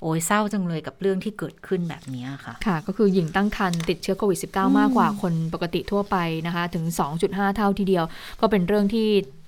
[0.00, 6.16] โอ้ยเศร้าจังเลยกับเรื่องที่เกิดขึ้นแบบเนี้ยค่ะ ค่ะ ก็คือหญิงตั้งครรภ์ติดเชื้อโควิด -19 มากกว่าคนปกติทั่วไป
[6.46, 6.84] นะคะ ถึง
[7.20, 8.04] 2.5 เท่าทีเดียว
[8.40, 9.41] ก็เป็นเรื่องที่เอ่อ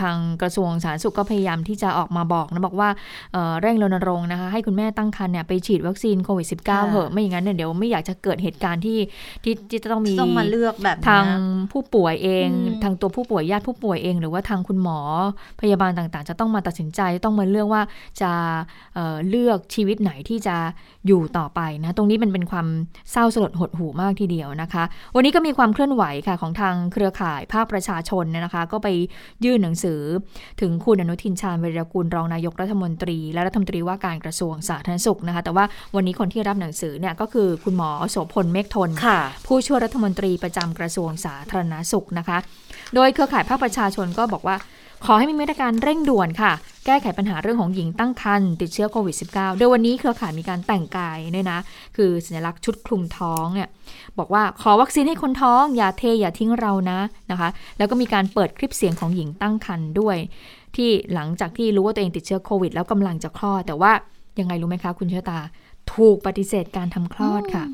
[0.00, 2.88] ทางกระทรวงสาธารณสุขก็พยายามที่จะออกมาบอกนะบอกว่า
[3.32, 8.98] เอ่อเร่งรณรงค์นะคะให้คุณแม่ตั้งครรภ์เนี่ยไปฉีดวัคซีนโควิด -19 ค่ะเถอะไม่อย่างนั้นเนี่ยเดี๋ยวไม่อยากจะเกิดเหตุการณ์ที่
[9.44, 11.26] ที่ที่จะต้องมีต้องมาเลือกแบบเนี้ยทาง
[11.72, 14.98] ผู้ป่วยเองอืมทางตัวผู้ป่วยญาติผู้ป่วยเอง หรือว่าทางคุณหมอ
[15.60, 17.82] พยาบาลต่างๆ จะต้องมาตัดสินใจต้องมาเลือกว่า
[18.22, 18.32] จะ
[18.94, 20.56] เอ่อเลือกชีวิตไหนที่จะ
[21.06, 22.66] อยู่ต่อไปนะตรงนี้มันเป็นความ
[23.12, 24.84] เศร้าสลดหดหูมากทีเดียวนะคะ
[25.14, 28.88] วันนี้ก็มีความเคลื่อนไหวค่ะของทางเครือข่ายภาคประชาชนเนี่ยนะคะ ก็ไป
[29.44, 30.00] ยื่นหนังสือ
[30.60, 42.38] ถึงคุณอนุทินชาญวีรกูลรองนายกรัฐมนตรี และรัฐมนตรีว่าการกระทรวงสาธารณสุขนะคะ แต่ว่าวันนี้คนที่รับหนังสือเนี่ยก็คือคุณหมอโสพลเมฆทนค่ะผู้ช่วยรัฐมนตรีประจำกระทรวงสาธารณสุขนะคะ
[42.94, 44.56] โดยเครือข่ายภาคประชาชนก็บอกว่า
[45.04, 46.52] ขอให้มีมาตรการเร่งด่วนค่ะ
[46.86, 51.60] แก้ไขปัญหาเรื่องของหญิงตั้งครรภ์ติดเชื้อโควิด -19 โดยวันนี้เครือข่ายมีการแต่งกายเนี่ยนะ
[51.96, 53.68] คือสัญลักษณ์ชุดคลุมท้องเนี่ย
[54.18, 56.98] บอกว่าขอวัคซีนให้คนท้อง อย่าเทอย่าทิ้งเรานะ
[57.30, 57.48] นะคะ
[57.78, 60.16] แล้วก็มีการเปิดคลิปเสียงของหญิงตั้งครรภ์ด้วย
[60.76, 63.92] ที่หลังจากที่รู้ว่าตัวเองติดเชื้อโควิด แล้วกำลังจะคลอดแต่ว่า
[64.40, 65.38] ยังไงรู้ไหมคะคุณเชอตา
[65.94, 67.64] ถูกปฏิเสธการทำคลอดค่ะ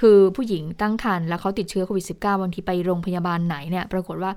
[0.00, 4.32] คือผู้หญิงตั้งครรภ์แล้วเขาติดเชื้อโควิด -19 บางทีไปโรงพยาบาลไหนเนี่ย ปรากฏว่า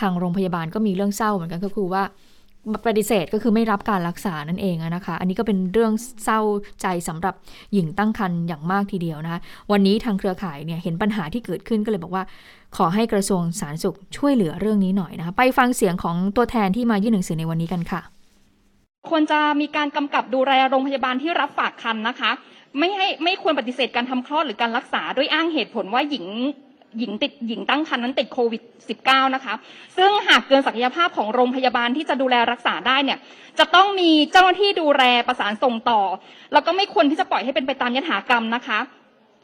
[0.00, 2.02] ทางโรงพยาบาลก็มีเรื่องเศร้าเหมือนกันก็คือว่า
[2.86, 5.92] ปฏิเสธก็คือไม่รับการรักษานั่นเองนะคะ อันนี้ก็เป็นเรื่อง
[6.24, 6.40] เศร้า
[6.82, 7.34] ใจสำหรับ
[7.72, 9.40] หญิงตั้งครรภ์อย่างมากทีเดียวนะคะ
[9.72, 12.24] วันนี้ทางเครือข่ายเนี่ยเห็นปัญหาที่เกิดขึ้นก็เลยบอกว่า
[12.76, 18.00] ขอให้กระทรวงสาธารณสุขช่วยเหลือเรื่องนี้หน่อยนะคะ ไปฟังเสียงของตัวแทนที่มายื่นหนังสือในวันนี้กันค่ะ
[19.10, 22.30] ควรจะมีการกำกับดูแลโรงพยาบาลที่รับฝากคันนะคะ
[22.78, 26.26] ไม่ให้ไม่ควรปฏิเสธการทำคลอดหรือการรักษาด้วยอ้างเหตุผลว่าหญิง
[26.98, 28.62] หญิงติดหญิงตั้งครรภ์นั้นติดโควิด
[28.98, 29.54] -19 นะคะ
[29.96, 33.18] ซึ่งหากเกินศักยภาพของโรงพยาบาลที่จะดูแลรักษาได้เนี่ย
[33.58, 36.00] จะต้องมีเจ้าหน้าที่ดูแลประสานส่งต่อ
[36.52, 38.78] แล้วก็ไม่ควรที่จะปล่อยให้เป็นไปตามยถากรรมนะคะ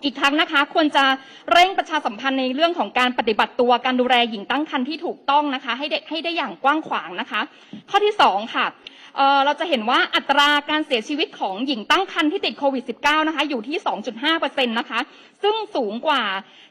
[0.05, 1.05] อีกทั้งนะคะควรจะ
[1.53, 7.40] เร่งประชาสัมพันธ์ในเรื่องของการปฏิบัติตัวการดูแลหญิงตั้งครรภ์ที่ถูกต้องนะคะ ให้ได้ให้ได้อย่างกว้างขวางนะคะ
[7.90, 8.66] ข้อที่สองค่ะ
[9.44, 13.78] เราจะเห็นว่าอัตราการเสียชีวิตของหญิงตั้งครรภ์ที่ติดโควิด -19 นะคะอยู่ที่
[14.22, 15.00] 2.5%นะคะ
[15.42, 16.22] ซึ่งสูงกว่า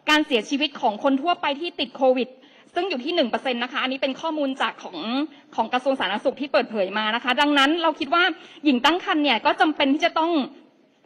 [0.09, 2.29] การเสียชีวิตของคนทั่วไปที่ติดโควิด
[2.73, 4.97] ซึ่งอยู่ที่1%นะคะ อันนี้เป็นข้อมูลจากของ
[5.55, 8.23] ของกระทรวงสาธารณสุขที่เปิดเผยมานะคะ ดังนั้นเราคิดว่า
[8.65, 10.31] หญิงตั้งครรภ์เนี่ยก็จำเป็นที่จะต้อง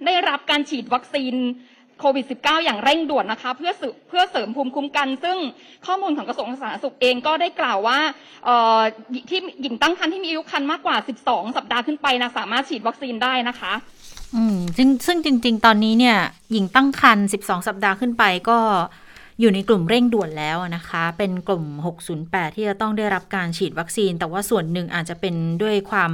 [0.05, 1.35] ได้รับการฉีดวัคซีน
[1.99, 3.71] โควิด -19 อย่างเร่งด่วนนะคะ เพื่อ
[4.07, 5.37] เพื่อเสริมภูมิคุ้มกัน ซึ่ง
[5.85, 7.99] ข้อมูลของกระทรวงสาธารณสุขเองก็ได้กล่าวว่า
[8.45, 8.79] เอ่อ
[9.29, 13.73] ที่หญิงตั้งครรภ์ที่มีอายุครรภ์มากกว่า 12 สัปดาห์ขึ้นไปนะสามารถฉีดวัคซีนได้นะคะ
[14.35, 16.17] อืมซึ่งซึ่งจริง ๆ ตอนนี้เนี่ย
[16.51, 18.59] หญิงตั้งครรภ์12 สัปดาห์ขึ้นไปก็
[19.39, 21.65] อยู่ในกลุ่มเร่งด่วนแล้วนะคะ เป็นกลุ่ม
[22.11, 26.11] 608 ที่จะต้องได้รับการฉีดวัคซีน แต่ว่าส่วนหนึ่งอาจจะเป็นด้วยความ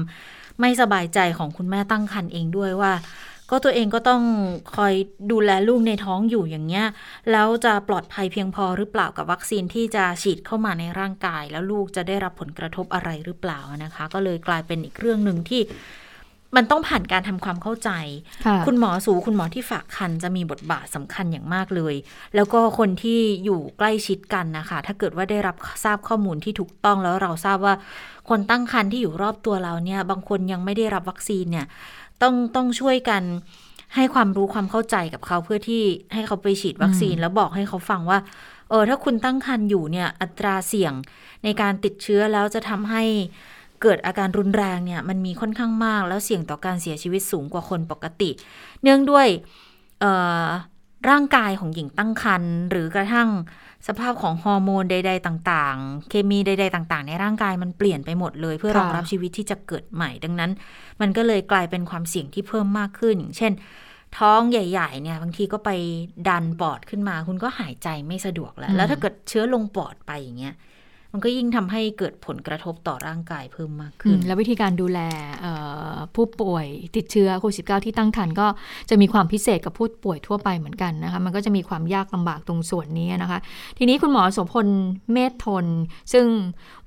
[0.59, 2.91] ไม่สบายใจของคุณแม่ตั้งครรภ์เองด้วยว่า
[3.51, 4.23] ก็ตัวเองก็ต้อง
[4.75, 4.93] คอย
[5.31, 6.85] ดูแลลูกในท้องอยู่อย่างเงี้ย
[7.31, 15.61] แล้วจะปลอดภัยเพียงพอหรือเปล่ากับวัคซีนที่จะฉีดเข้ามาในร่างกาย แล้วลูกจะได้รับผลกระทบอะไรหรือเปล่านะคะ ก็เลยกลายเป็นอีกเรื่องหนึ่งที่
[16.57, 17.89] มันต้องผ่านการทำความเข้าใจ
[18.45, 21.95] ค่ะคุณหมอสูคุณหมอที่ฝากคันจะมีบทบาทสำคัญอย่างมากเลย
[22.35, 27.75] แล้วก็คนที่อยู่ใกล้ชิดกันนะคะ ถ้าเกิดว่าได้รับทราบข้อมูลที่ถูกต้องแล้วเราทราบว่า
[28.29, 31.65] คนตั้งครรภ์ที่อยู่รอบตัวเราเนี่ย บางคนยังไม่ได้รับวัคซีนเนี่ย
[32.21, 33.23] ต้องต้องช่วยกัน
[33.95, 38.19] ให้ความรู้ความเข้าใจกับเขาเพื่อที่ให้เขาไปฉีดวัคซีนแล้วบอกให้เขาฟังว่า
[38.69, 40.93] เออถ้าคุณตั้งครรภ์อยู่เนี่ย อัตราเสี่ยง
[41.43, 43.03] ในการติดเชื้อแล้วจะทำให้
[43.81, 48.29] เกิดอาการรุนแรงเนี่ย มันมีค่อนข้างมาก แล้วเสี่ยงต่อการเสียชีวิตสูงกว่าคนปกติ
[48.83, 49.27] เนื่องด้วย
[49.99, 50.11] เอ่
[50.43, 50.47] อ
[51.09, 53.29] ร่างกายของหญิงตั้งครรภ์หรือกระทั่ง
[53.87, 60.51] สภาพของฮอร์โมนใด ๆ ต่างๆ เคมีใด ๆ ต่าง ๆ ในร่างกายมันเปลี่ยนไปหมดเลย เพื่อค่ะรองรับชีวิตที่จะเกิดใหม่ดังนั้น
[61.01, 63.51] มันก็เลยกลายเป็นความเสี่ยงที่เพิ่มมากขึ้นอย่างเช่น
[64.17, 65.69] ท้องใหญ่ ๆ เนี่ย บางทีก็ไป
[66.29, 70.55] ดันปอดขึ้นมา คุณก็หายใจไม่สะดวกแล้ว แล้วถ้าเกิดเชื้อลงปอดไปอย่างเงี้ย
[71.13, 74.99] มันก็ยิ่งทำให้เกิดผลกระทบต่อร่างกายเพิ่มมากขึ้น แล้ววิธีการดูแล
[76.15, 78.47] ผู้ป่วยติดเชื้อโควิด -19 ที่ตั้งครรภ์ก็
[78.89, 83.39] จะมีความพิเศษกับผู้ป่วยทั่วไปเหมือนกันนะคะ มันก็จะมีความยากลำบากตรงส่วนนี้นะคะ
[83.77, 84.67] ทีนี้คุณหมอโสพล
[85.11, 85.65] เมธทน
[86.13, 86.25] ซึ่ง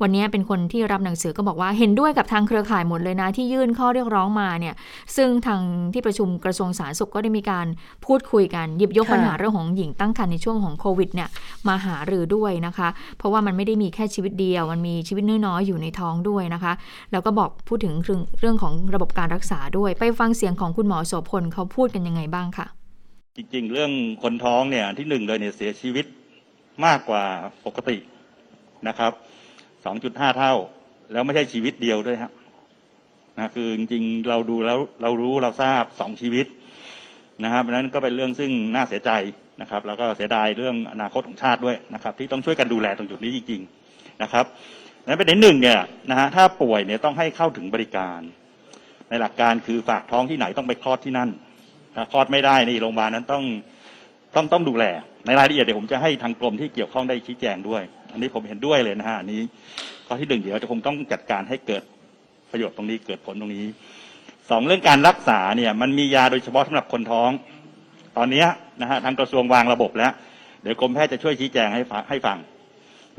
[0.02, 4.74] วันนี้เป็นคนที่รับหนังสือก็บอกว่าเห็นด้วยกับทางเครือข่ายหมดเลยนะ ที่ยื่นข้อเรียกร้องมาเนี่ย
[5.16, 5.60] ซึ่งทาง
[5.92, 7.66] ที่ประชุมกระทรวงสาธารณสุขก็ได้มีการ
[8.06, 11.28] พูดคุยกันหยิบยกปัญหาเรื่องของหญิงตั้งครรภ์ในช่วงของโควิดเนี่ย
[11.68, 16.72] มาหารือด้วยนะคะ เพราะว่ามันไม่ได้มีแค่ชีวิตเดียว มันมีชีวิตน้อยๆอยู่ในท้องด้วยนะคะ
[17.12, 17.94] แล้วก็บอกพูดถึง
[18.40, 22.66] เรื่องของระบบการรักษาด้วย ไปฟังเสียงของคุณหมอโสพลเขาพูดกันยังไงบ้างค่ะ
[23.36, 23.92] จริงๆ เรื่อง
[24.22, 26.06] คนท้องเนี่ยที่หนึ่งเลยเนี่ยเสียชีวิต
[26.86, 27.24] มากกว่า
[27.66, 27.96] ปกติ
[28.88, 29.12] นะครับ
[29.74, 30.54] 2.5 เท่า
[31.12, 32.32] แล้วไม่ใช่ชีวิตเดียวด้วยครับ
[33.38, 36.46] นะคือจริงๆเราดูแล้วเรารู้เราทราบสองชีวิต
[37.44, 39.10] นะครับนั้นก็เป็นเรื่องซึ่งน่าเสียใจ
[39.60, 43.83] นะครับ แล้วก็เสียดายเรื่องอนาคตของชาติด้วยนะครับ ที่ต้องช่วยกันดูแลตรงจุดนี้จริง ๆ
[44.22, 44.44] นะครับ
[45.06, 48.20] นั้นประเด็นหนึ่งเนี่ยนะฮะถ้าป่วยเนี่ยต้องให้เข้าถึงบริการ
[49.08, 51.30] ในหลักการคือฝากท้องที่ไหนต้องไปคลอดที่นั่น
[51.94, 53.44] ถ้าคลอดไม่ได้นี่โรงพยาบาลนั้นต้อง
[54.34, 54.84] ต้องต้องดูแล
[55.26, 59.40] ในรายละเอียดเดี๋ยวผมจะให้ทางกรมที่เกี่ยวข้องได้ชี้แจงด้วย อันนี้ผมเห็นด้วยเลยนะฮะอันนี้
[60.06, 61.82] ข้อที่หนึ่งเดี๋ยวจะคงต้องจัดการให้เกิด
[62.50, 63.66] ประโยชน์ตรงนี้เกิดผลตรงนี้
[64.50, 67.30] สองเรื่องการรักษาเนี่ยมันมียาโดยเฉพาะสำหรับคนท้อง
[68.16, 68.44] ตอนนี้
[68.80, 70.12] นะฮะทางกระทรวงวางระบบแล้ว
[70.62, 72.38] เดี๋ยวกรมแพทย์จะช่วยชี้แจงให้ฟังให้ฟัง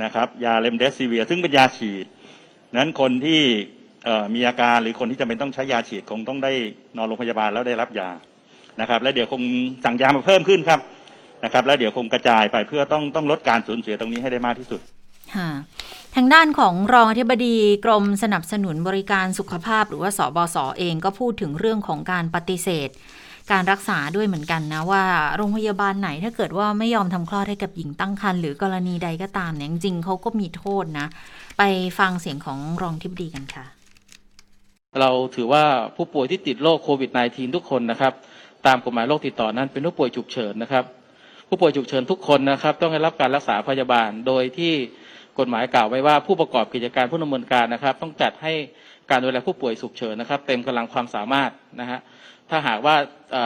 [0.03, 2.05] นะครับยาเลมเดซิเวีย ซึ่งเป็นยาฉีด
[2.77, 3.41] นั้นคนที่
[4.35, 6.51] มีอาการหรือคนที่จำเป็นต้องใช้ยาฉีดคงต้องได้
[6.97, 8.09] นอนโรงพยาบาลแล้วได้รับยา
[8.81, 9.41] นะครับ และเดี๋ยวคง
[9.85, 10.79] สั่งยามาเพิ่มขึ้นครับ
[11.43, 14.81] นะครับ แล้วเดี๋ยวคงกระจายไปเพื่อต้องต้องลดการสูญเสียตรงนี้ให้ได้มากที่สุด
[15.35, 15.49] ค่ะ
[16.15, 22.89] ทางด้านของรองอธิบดีกรมสนับสนุนบริการสุขภาพ หรือว่าสบศเองก็พูดถึงเรื่องของการปฏิเสธ
[23.51, 25.03] การรักษาด้วยเหมือนกันนะว่า
[25.35, 31.07] โรงพยาบาลไหนถ้าเกิดว่าไม่ยอมทำคลอดให้กับหญิงตั้งครรภ์หรือกรณีใดก็ตามเนี่ยจริงๆเขาก็มีโทษนะ
[31.57, 31.63] ไป
[31.99, 33.65] ฟังเสียงของรองอธิบดีกันค่ะ
[34.99, 35.63] เราถือว่า
[35.95, 38.13] ผู้ป่วยที่ติดโรคโควิด -19 ทุกคนนะครับ
[38.67, 40.83] ตามกฎหมายโรคติดต่อนั้นเป็นผู้ป่วยฉุกเฉินนะครับ
[41.49, 44.73] ผู้ป่วยฉุกเฉินทุกคนนะครับ ต้องได้รับการรักษาพยาบาลโดยที่
[45.39, 48.53] กฎหมายกล่าวไว้ว่าผู้ประกอบกิจการผู้ดำเนินการนะครับ ต้องจัดให้
[49.09, 51.99] การดูแลผู้ป่วยฉุกเฉินนะครับ เต็มกำลังความสามารถนะฮะ
[52.49, 52.95] ถ้าหากว่า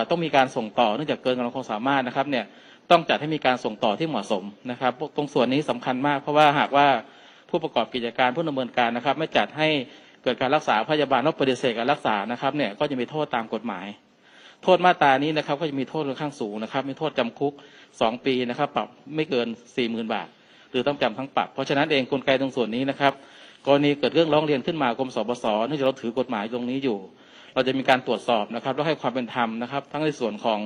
[0.10, 2.46] ต้องมีการส่งต่อเนื่องจากเกินกำลังความสามารถนะครับเนี่ย
[2.92, 6.88] ต้องจัดให้มีการส่งต่อที่เหมาะสมนะครับ ตรงส่วนนี้สำคัญมาก เพราะว่าหากว่า
[7.50, 9.68] ผู้ประกอบกิจการผู้ดำเนินการนะครับ ไม่จัดให้
[10.24, 13.86] เกิดการรักษาพยาบาลแล้วปฏิเสธการรักษานะครับเนี่ยก็จะมีโทษตามกฎหมาย
[14.64, 17.54] โทษมาตรานี้นะครับก็จะมีโทษค่อนข้างสูงนะครับ มีโทษจำคุก
[17.90, 19.48] 2 ปีนะครับปรับไม่เกิน
[19.80, 20.28] 40,000 บาท
[20.72, 23.14] หรือต้องจำทั้งปรับ เพราะฉะนั้นเองกลไกตรงส่วนนี้นะครับ
[23.66, 26.98] กรณีเกิดเรื่องร้องเรียนขึ้นมากรมสบสเนื่องจากเราถือกฎหมายตรงนี้อยู่
[27.60, 30.60] เราจะมีการตรวจสอบนะครับแล้วให้ความเป็นธรรมนะครับ ทั้งในส่วนของ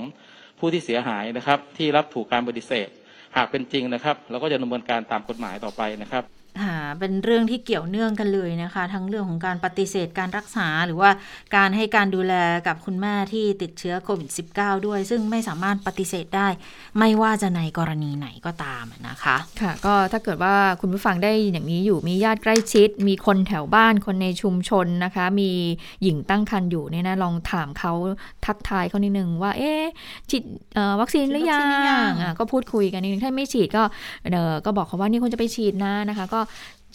[0.60, 2.90] ผู้ที่เสียหายนะครับ ที่รับถูกการปฏิเสธ
[3.38, 11.10] หากเป็นจริงนะครับ เราก็จะดำเนินการตามกฎหมายต่อไปนะครับ ค่ะเป็นเรื่องที่เกี่ยวเนื่องกันเลยนะคะ ทั้งเรื่องของการปฏิเสธการรักษา หรือว่า
[11.56, 12.34] การให้การดูแล
[12.68, 16.48] กับคุณแม่ที่ติดเชื้อโควิด -19 ด้วย ซึ่งไม่สามารถปฏิเสธได้
[17.00, 25.52] ไม่ว่าจะในกรณีไหนก็ตามนะคะค่ะ ก็ถ้าเกิดว่าคุณผู้ฟังได้อย่างนี้อยู่มีญาติใกล้ชิด มีคนแถวบ้านคนในชุมชนนะคะ มี
[26.04, 27.94] หญิงตั้งครรภ์อยู่เนี่ยนะลองถามเขา
[28.46, 29.84] ทักทายเขานิดนึงว่าเอ๊ะ
[30.30, 30.44] ฉีด
[30.76, 33.84] เอ่อวัคซีนหรือยัฉีดวัคซีนหรือยังงอะก็พูดคุยกันนิดนึงถ้าไม่ฉีดก็
[34.32, 36.40] เออก็บอกเขาว่านี่คุณจะไปฉีดนะนะคะ ก็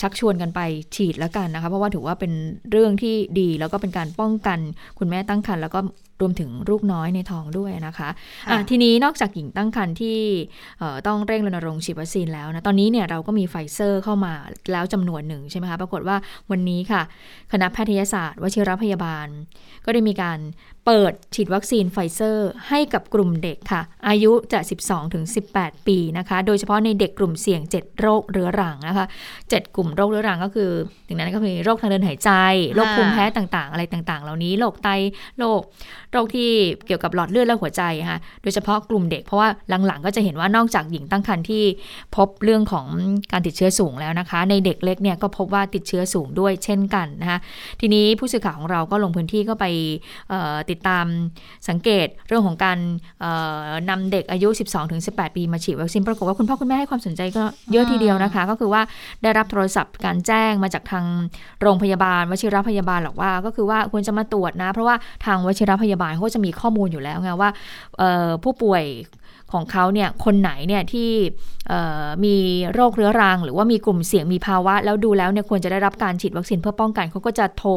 [0.00, 0.60] ชักชวนกันไป
[0.94, 2.32] ฉีดแล้วกันนะคะ เพราะว่าถือว่าเป็น
[2.70, 4.58] เรื่องที่ดีแล้วก็เป็นการป้องกัน
[4.98, 5.80] คุณแม่ตั้งครรภ์แล้วก็
[6.20, 8.08] รวมถึงลูกน้อยในท้องด้วยนะคะ
[8.50, 10.18] อะทีนี้นอกจากหญิงตั้งครรภ์ที่
[10.78, 14.32] เอ่อต้องเร่งรณรงค์ฉีดวัคซีนแล้วนะ ตอนนี้เนี่ยเราก็มีไฟเซอร์เข้ามา
[14.72, 16.16] แล้วจำนวนหนึ่งใช่ไหมคะ ปรากฏว่า
[16.50, 17.02] วันนี้ค่ะ
[17.52, 19.26] คณะแพทยศาสตร์วชิรพยาบาล
[19.84, 20.38] ก็ได้มีการ
[20.90, 25.24] เปิดฉีดวัคซีนไฟเซอร์ให้กับกลุ่มเด็กค่ะ อายุจะ12 ถึง
[25.54, 29.06] 18 ปีนะคะ โดยเฉพาะในเด็กกลุ่มเสี่ยง 7 โรคเรื้อรังนะคะ
[29.38, 30.70] 7 กลุ่มโรคเรื้อรังก็คือ
[31.08, 32.30] ถึงนั้นก็มีโรคทางเดินหายใจ
[32.74, 34.88] โรคภูมิแพ้ต่างๆ อะไรต่างๆ เหล่านี้ โรคไต
[35.38, 35.60] โรค
[36.12, 36.48] โรคที่
[36.86, 39.48] เกี่ยวกับหลอดเลือดและหัวใจค่ะ โดยเฉพาะกลุ่มเด็ก เพราะว่า
[39.86, 41.64] หลังๆ ก็จะเห็นว่านอกจากหญิงตั้งครรภ์ที่
[42.16, 42.86] พบเรื่องของ
[43.32, 47.38] การติดเชื้อสูงแล้วนะคะ ในเด็กเล็กเนี่ยก็พบว่าติดเชื้อสูงด้วยเช่นกันนะคะ
[47.80, 49.66] ทีนี้ผู้สื่อข่าวของเราก็ลงพื้นที่ก็ไป
[50.30, 51.06] เอ่อติดตาม
[51.68, 52.78] สังเกตเรื่องของการ
[53.20, 53.30] เอ่
[53.62, 54.48] อนำเด็กอายุ
[54.92, 58.82] 12-18 ปีมาฉีดวัคซีนปรากฏว่าคุณพ่อคุณแม่ให้ความสนใจก็เยอะทีเดียวนะคะ ก็คือว่า
[59.22, 61.04] ได้รับโทรศัพท์การแจ้งมาจากทาง
[61.62, 67.50] โรงพยาบาลวชิรพยาบาลหรอกว่า ก็คือว่าควรจะมาตรวจนะ เพราะว่าทางวชิรพยาบาลเขาจะมีข้อมูลอยู่แล้วไงว่า
[68.44, 68.84] ผู้ป่วย
[69.52, 71.10] ของเขาเนี่ยคนไหนเนี่ยที่
[72.24, 72.36] มี
[72.74, 77.70] โรคเรื้อรัง หรือว่ามีกลุ่มเสี่ยงมีภาวะ แล้วดูแล้วเนี่ยควรจะได้รับการฉีดวัคซีนเพื่อป้องกันเขาก็จะโทร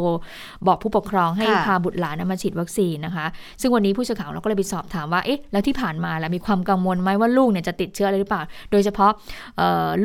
[0.67, 3.25] บอกผู้ปกครองให้พาบุตรหลานมาฉีดวัคซีนนะคะ
[3.61, 8.41] ซึ่งวันนี้ผู้สื่อข่าวเราก็เลยไปสอบถามว่าเอ๊ะแล้วที่ผ่านมาล่ะมีความกังวลไหมว่าลูกเนี่ยจะติดเชื้ออะไรหรือเปล่า
[8.71, 9.11] โดยเฉพาะ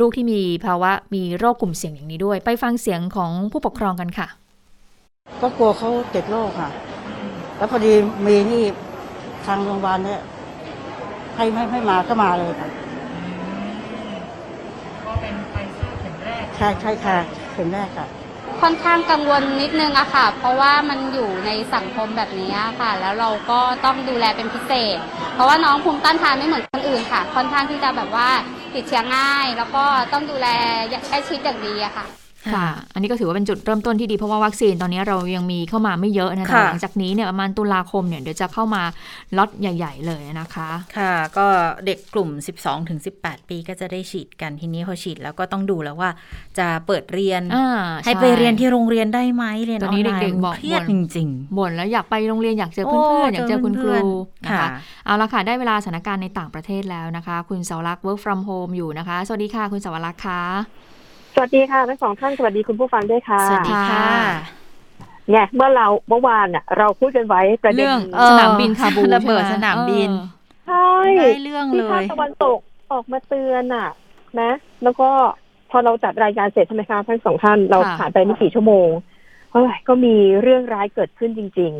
[0.00, 4.28] ลูกที่มีภาวะมีโรคกลุ่มเสี่ยงอย่างนี้ด้วย ไปฟังเสียงของผู้ปกครองกันค่ะ
[5.42, 6.70] ก็กลัวเขาติดโรคค่ะ
[7.56, 7.92] แล้วพอดี
[8.26, 8.62] มีนี่
[9.46, 10.20] ทางโรงพยาบาลเนี่ย
[11.36, 12.68] ให้ให้ให้มาก็มาเลยค่ะ
[15.04, 17.18] ก็เป็นไฟเซอร์เข็มแรกใช่ใช่ค่ะ
[17.52, 18.06] เข็มแรกค่ะ
[18.62, 24.98] ค่อนข้างกังวลนิดนึงอะค่ะ เพราะว่ามันอยู่ในสังคมแบบนี้อะค่ะ แล้วเราก็ต้องดูแลเป็นพิเศษ
[25.34, 28.28] เพราะว่าน้องภูมิต้านทานไม่เหมือนคนอื่นค่ะ ค่อนข้างที่จะแบบว่า
[28.74, 30.48] ติดเชื้อง่าย แล้วก็ต้องดูแล
[31.08, 32.06] ใกล้ชิดอย่างดีอะค่ะ
[32.54, 38.82] ค่ะ อันนี้ก็ถือว่าเป็นจุดเริ่มต้นที่ดีเพราะว่าวัคซีนตอนนี้เรายังมีเข้ามาไม่เยอะนะคะค่ะหลังจากนี้เนี่ยประมาณตุลาคมเนี่ยเดี๋ยวจะเข้ามา
[39.36, 41.46] ล็อตใหญ่ ๆ เลยนะคะ ค่ะ ก็
[41.86, 42.28] เด็กกลุ่ม
[42.58, 46.10] 12ถึง18 ปีก็จะได้ฉีดกันทีนี้พอฉีดแล้วก็ต้องดูแล้วว่า
[46.58, 47.68] จะเปิดเรียนอ่า
[48.04, 51.28] ให้ช่ไปเรียนที่โรงเรียนได้ไหมเรียนตอออนนนี้ไลน์เด็กๆบอกเครียดบ่นจริง
[51.58, 54.68] บ่นแล้วอยากไปโรงเรียนอยากเจอโอ้เพื่อนๆอยากเจอคุณครูเจอเพื่อนๆนะคะค่ะ
[55.06, 60.42] เอาละค่ะได้เวลาสถานการณ์ในต่างประเทศแล้วนะคะ คุณเสาวรักษ์ work from home อยู่นะคะ สวัสดีค่ะ คุณเสาวรักษ์ค่ะ
[61.38, 64.06] สวัสดีค่ะทั้งสองท่านสวัสดีคุณผู้ฟังด้วยค่ะๆสวัสดีค่ะ
[65.30, 72.58] เนี่ยเมื่อเราเมื่อวานน่ะ เราพูดกันไว้ประเด็นเรื่องเออสนามบินคาบูระเบิดใช่ไหสนามบินเออใช่ได้เรื่องเลที่ภาคยตะวันตก
[72.92, 73.88] ออกมาเตือนน่ะ
[74.40, 75.08] นะแล้วก็
[75.70, 78.88] พอเราจัดรายการเสร็จใช่ไหมคะทั้งสองท่านเราค่ะผ่านไปไม่กี่ชั่วโมง
[79.52, 81.72] เฮ้ยก็มีเรื่องร้ายเกิดขึ้นจริง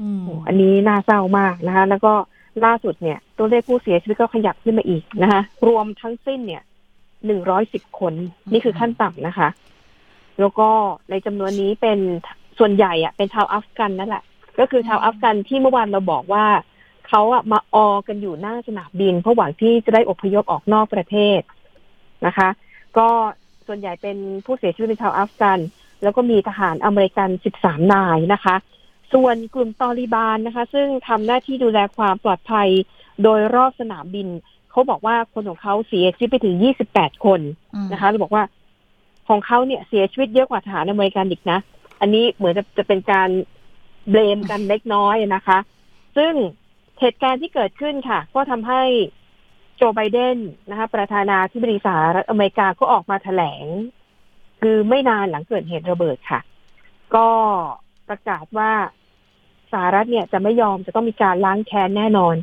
[0.00, 2.12] อืมๆโอ้อันนี้น่าเศร้ามากนะคะ แล้วก็
[2.64, 6.62] ล่าสุดเนี่ย ตัวเลขผู้เสียชีวิตก็ขยับขึ้นมาอีกนะคะรวมทั้งสิ้นเนี่ย
[7.26, 8.14] หนึ่งร้อยสิบคน
[8.52, 9.48] นี่คือขั้นต่ำนะคะ
[10.40, 10.68] แล้วก็
[11.10, 11.98] ในจำนวนนี้เป็น
[12.58, 14.22] ส่วนใหญ่อะเป็นชาวอัฟกันนั่นแหละ
[14.58, 16.46] ก็คือชาวอัฟกันที่เมื่อวานเราบอกว่า
[17.08, 21.40] เขาอะมาออกันอยู่หน้าสนามบิน เพราะหวังที่จะได้อพยพออกนอกประเทศ
[22.26, 22.48] นะคะ
[22.98, 23.08] ก็
[23.66, 25.58] ส่วนใหญ่เป็นผู้เสียชีวิตเป็นชาวอัฟกัน
[26.02, 27.28] แล้วก็มีทหารอเมริกัน
[27.60, 28.56] 13 นายนะคะ
[29.12, 32.68] ส่วนกลุ่มตอริบานนะคะ ซึ่งทำหน้าที่ดูแลความปลอดภัย
[33.22, 34.28] โดยรอบสนามบิน
[34.74, 36.56] เขาบอกว่าคนของเขาเสียชีวิตไปถึง
[36.90, 37.40] 28 คน
[37.74, 38.44] อืมนะคะเราบอกว่า
[39.28, 41.58] ของเขาเนี่ยเสียชีวิตเยอะกว่าทหารอเมริกันอีกนะ
[42.00, 43.28] อันนี้เหมือนจะจะเป็นการ
[44.10, 45.58] เบลมกันเล็กน้อยนะคะ
[46.16, 46.32] ซึ่ง
[47.00, 48.82] เหตุการณ์ที่เกิดขึ้นค่ะ ก็ทำให้
[49.76, 50.36] โจไบเดน
[50.70, 53.66] นะคะ ประธานาธิบดีสหรัฐอเมริกาก็ออกมาแถลง
[54.60, 56.40] คือไม่นานหลังเกิดเหตุระเบิดค่ะ
[57.14, 57.28] ก็
[58.08, 58.72] ประกาศว่า
[59.72, 62.34] สหรัฐเนี่ยจะไม่ยอมจะต้องมีการล้างแค้นแน่นอน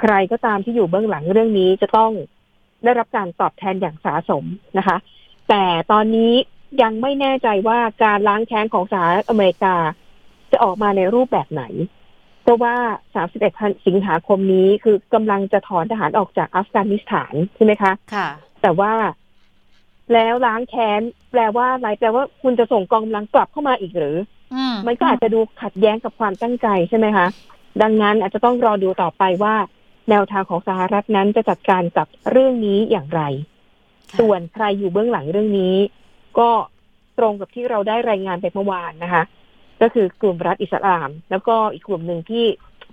[0.00, 2.12] ใครก็ตามที่อยู่เบื้องหลังเรื่องนี้จะต้อง
[2.84, 4.44] ได้รับการตอบแทนอย่างสาสม
[4.78, 4.96] นะคะ
[5.48, 6.32] แต่ตอนนี้
[6.82, 9.76] ยังไม่แน่ใจว่าการล้างแค้นของสหรัฐอเมริกา
[10.52, 11.64] จะออกมาในรูปแบบไหน
[12.42, 12.76] เพราะว่า
[13.28, 18.28] 31 สิงหาคมนี้คือกำลังจะถอนทหารออกจากอัฟกานิสถานใช่ไหมคะ ค่ะ
[18.62, 18.92] แต่ว่า
[20.12, 24.16] แล้วล้างแค้นแปลว่าอะไรแปลว่าคุณจะส่งกองกำลังกลับเข้ามาอีกหรือ
[24.54, 27.26] อืมมันก็อาจจะดูขัดแย้งกับความตั้งใจใช่ไหมคะ
[27.82, 29.54] ดังนั้นอาจจะต้องรอดูต่อไปว่า
[30.10, 33.22] แนวทางของสหรัฐนั้นจะจัดการกับเรื่องนี้อย่างไร
[34.18, 35.76] ส่วนใครอยู่เบื้องหลังเรื่องนี้
[36.38, 36.50] ก็
[37.18, 39.22] ตรงกับที่เราได้รายงานไปเมื่อวานนะคะ
[39.80, 42.44] ก็คือกลุ่มรัฐอิสลาม แล้วก็อีกกลุ่มหนึ่งที่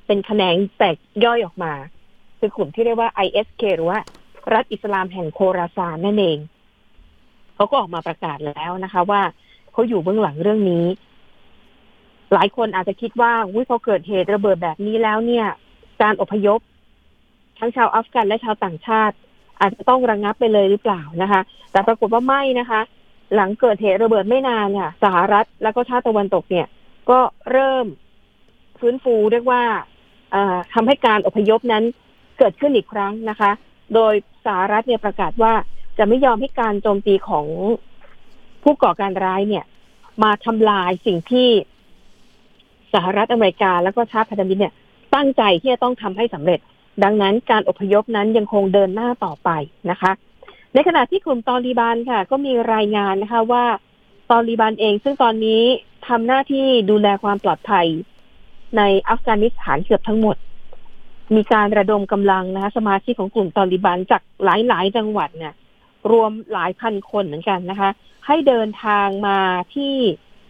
[0.05, 0.95] เป็นแขนงแตก
[1.25, 1.73] ย่อยออกมา
[2.39, 3.99] คือกลุ่มที่เรียกว่า ISK หรือว่า
[4.53, 6.37] รัฐอิสลามแห่งโคราซานนั่นเอง
[7.55, 9.21] เขาก็ออกมาประกาศแล้วนะคะ ว่า
[9.71, 10.85] เขาอยู่เบื้องหลังเรื่องนี้
[12.33, 15.45] หลายคนอาจจะคิดว่าอุ้ยพอเกิดเหตุระเบิดแบบนี้แล้วเนี่ย
[16.01, 16.59] การอพยพ
[17.59, 19.15] ทั้งชาวอัฟกันและชาวต่างชาติ
[19.59, 21.41] อาจจะต้องระงงับไปเลยหรือเปล่านะคะ
[21.71, 22.81] แต่ปรากฏว่าไม่นะคะ
[23.35, 26.67] หลังเกิดเหตุระเบิดไม่นานเนี่ยสหรัฐแล้วก็ชาติตะวันตกเนี่ย
[27.09, 27.19] ก็
[27.51, 27.85] เริ่ม
[28.79, 29.63] ฟื้นฟูเรียกว่า
[30.31, 31.83] เอ่อทำให้การอพยพนั้น
[32.39, 33.51] เกิดขึ้นอีกครั้งนะคะ
[33.95, 34.13] โดย
[34.45, 35.53] สหรัฐเนี่ยประกาศว่า
[35.97, 37.47] จะไม่ยอมให้การโจมตีของ
[38.63, 39.65] ผู้ก่อการร้ายเนี่ย
[40.23, 41.49] มาทำลายสิ่งที่
[42.93, 44.73] สหรัฐอเมริกาแล้วก็ชาติพันธมิตรเนี่ย
[45.15, 46.59] ตั้งใจที่จะต้องทำให้สำเร็จ
[47.03, 49.49] ดังนั้นการอพยพนั้นยังคงเดินหน้าต่อไป
[49.89, 50.11] นะคะ
[50.73, 53.65] ในขณะที่กลุ่มตอริบานค่ะ ก็มีรายงานนะคะว่า
[54.31, 55.61] ตอริบานเอง ซึ่งตอนนี้
[56.07, 57.87] ทำหน้าที่ดูแลความปลอดภัย
[58.77, 60.37] ในอัฟกานิสถานเกือบทั้งหมด
[61.35, 65.53] มีการระดมกำลังนะคะสมาชิกของกลุ่มตอริบานจากหลายๆจังหวัดเนี่ย
[66.11, 67.89] รวมหลายพันคนเหมือนกันนะคะ
[68.27, 69.39] ให้เดินทางมา
[69.75, 69.93] ที่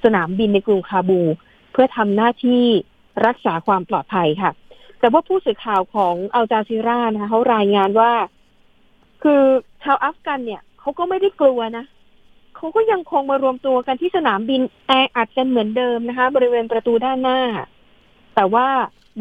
[0.04, 1.22] สนามบินในกรุงคาบู
[1.72, 2.66] เพื่อทำหน้าที่
[3.26, 4.52] รักษาความปลอดภัยค่ะ
[5.06, 8.12] แต่ว่าผู้สื่อข่าวของอัลจาซีรานะคะเขารายงานว่า
[9.24, 9.41] คือ
[9.84, 11.86] ชาวอัฟกันเนี่ยเขาก็ไม่ได้กลัวนะ
[12.56, 17.39] เขาก็ยังคงมารวมตัวกันที่สนามบินแออัดกันเหมือนเดิมนะคะ บริเวณประตูด้านหน้า
[18.36, 18.68] แต่ว่า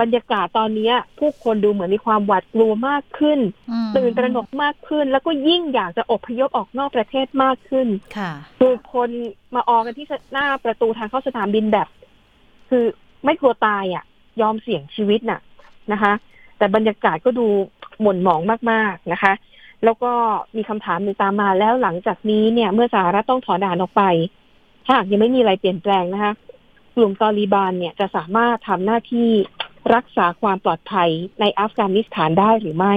[0.01, 9.11] บรรยากาศตอนนี้ผู้คนดูเหมือนมีความหวาดกลัวมากขึ้นอืมตื่นตระหนกมากขึ้น แล้วก็ยิ่งอยากจะอพยพออกนอกประเทศมากขึ้นค่ะคือคน
[9.55, 11.89] มาออกันที่หน้าประตูทางเข้าสนามบินแบบ
[12.71, 12.85] คือ
[13.25, 14.05] ไม่กลัวตายอะ
[14.41, 15.41] ยอมเสี่ยงชีวิตน่ะ
[15.93, 16.13] นะคะ
[16.59, 17.47] แต่บรรยากาศก็ดู
[18.01, 19.33] หม่นหมองมากๆนะคะ
[19.85, 20.13] แล้วก็
[20.57, 24.03] มีคำถามหนึ่งตามมาแล้วหลังจากนี้เนี่ย เมื่อสหรัฐต้องถอนด่านออกไป
[24.85, 26.33] ถ้าหากยังไม่มีอะไรเปลี่ยนแปลงนะคะ
[26.95, 29.31] กลุ่มตอริบานเนี่ยจะสามารถทำหน้าที่
[29.95, 31.11] รักษาความปลอดภัย
[31.41, 32.95] ในอัฟกานิสถานได้หรือไม่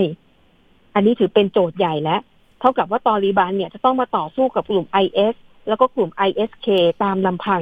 [0.95, 2.21] อันนี้ถือเป็นโจทย์ใหญ่แล้ว
[2.59, 5.35] เท่ากับว่าตอริบานเนี่ยจะต้องมาต่อสู้กับกลุ่ม IS
[5.67, 6.67] แล้วก็กลุ่ม ISK
[7.03, 7.61] ตามลำพัง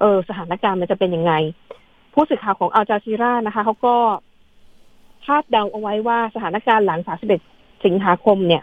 [0.00, 1.32] เออ สถานการณ์มันจะเป็นยังไง
[2.12, 3.96] ผู้สื่อข่าวของอัลจาซีรานะคะเขาก็
[5.26, 7.00] คาดเดาเอาไว้ว่าสถานการณ์หลัง
[7.42, 8.62] 31 สิงหาคมเนี่ย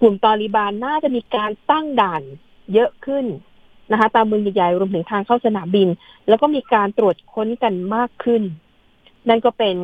[0.00, 2.22] กลุ่มตอริบานน่าจะมีการตั้งด่าน
[2.72, 3.26] เยอะขึ้น
[3.92, 5.88] นะคะ ตามเมืองใหญ่ๆรวมถึงทางเข้าสนามบิน
[6.28, 8.42] แล้วก็มีการตรวจค้นกันมากขึ้น
[9.28, 9.76] นั่นก็เป็น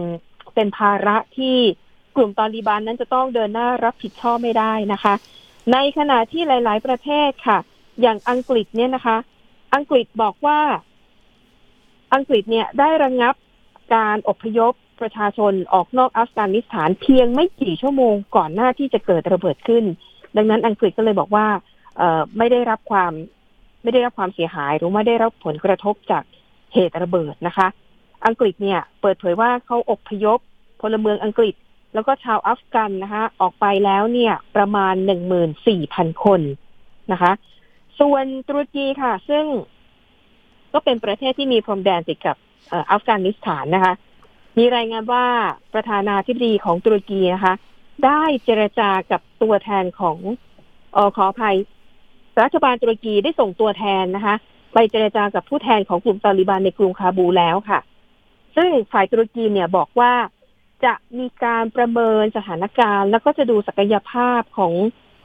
[0.55, 1.57] เป็นภาระที่
[2.17, 5.15] กลุ่มตอริบานนั้นจะต้องเดินหน้ารับผิดชอบไม่ได้นะคะ
[5.73, 7.59] ในขณะที่หลาย ๆ ประเทศค่ะ
[8.01, 9.17] อย่างอังกฤษเนี่ยนะคะ
[9.75, 10.61] อังกฤษบอกว่า
[12.15, 13.35] อังกฤษเนี่ยได้ระงงับ
[13.95, 19.85] การอพยพประชาชนออกนอกอัฟกานิสถานเพียงไม่กี่ชั่วโมงก่อนหน้าที่จะเกิดระเบิดขึ้น
[20.37, 21.47] ดังนั้นอังกฤษก็เลยบอกว่า
[21.97, 23.13] เไม่ได้รับความ
[23.83, 26.23] ไม่ได้รับความเสียหายหรือไม่ได้รับผลกระทบจาก
[26.75, 27.67] เหตุระเบิดนะคะ
[28.27, 30.39] อังกฤษเนี่ยเปิดเผยว่าเขาอพยพ
[30.81, 31.55] พลเมืองอังกฤษ
[31.95, 36.41] แล้วก็ชาวอัฟกันนะคะออกไปแล้วเนี่ยประมาณหนึ่งหมื่นสี่พันคน
[37.13, 37.33] นะคะ
[38.01, 39.45] ส่วนตุรกีค่ะ ซึ่ง
[40.73, 42.37] ก็เป็นประเทศที่มีพรมแดนติดกับ
[42.73, 43.95] อัฟกานิสถานนะคะ
[44.59, 45.27] มีรายงานว่า
[45.75, 47.55] ประธานาธิบดีของตุรกีนะคะ
[48.05, 50.19] ได้เจรจากับตัวแทนของ
[50.97, 51.57] ออขออภัย
[52.43, 54.35] รัฐบาลตุรกีได้ส่งตัวแทนนะคะ
[54.75, 57.81] ไปเจรจากับผู้แทนของกลุ่มตาลิบันในกรุงคาบูแล้วค่ะ
[58.57, 60.13] ซึ่งฝ่ายตุรกีเนี่ยบอกว่า
[60.85, 64.73] จะมีการประเมินสถานการณ์ แล้วก็จะดูศักยภาพของ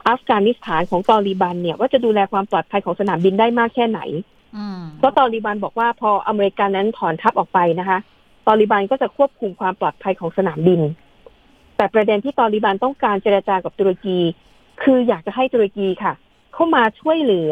[0.08, 4.00] อัฟกานิสถานของตอริบันเนี่ยว่าจะดูแลความปลอดภัยของสนามบินได้มากแค่ไหน
[4.98, 7.98] เพราะตอริบันบอกว่าพออเมริกันนั้นถอนทัพออกไปนะคะ
[8.46, 10.80] ตอริบันก็จะควบคุมความปลอดภัยของสนามบิน
[11.76, 14.18] แต่ประเด็นที่ตอริบันต้องการเจรจากับตุรกี
[14.82, 16.12] คืออยากจะให้ตุรกีค่ะ
[16.54, 17.50] เข้ามาช่วยเหลือ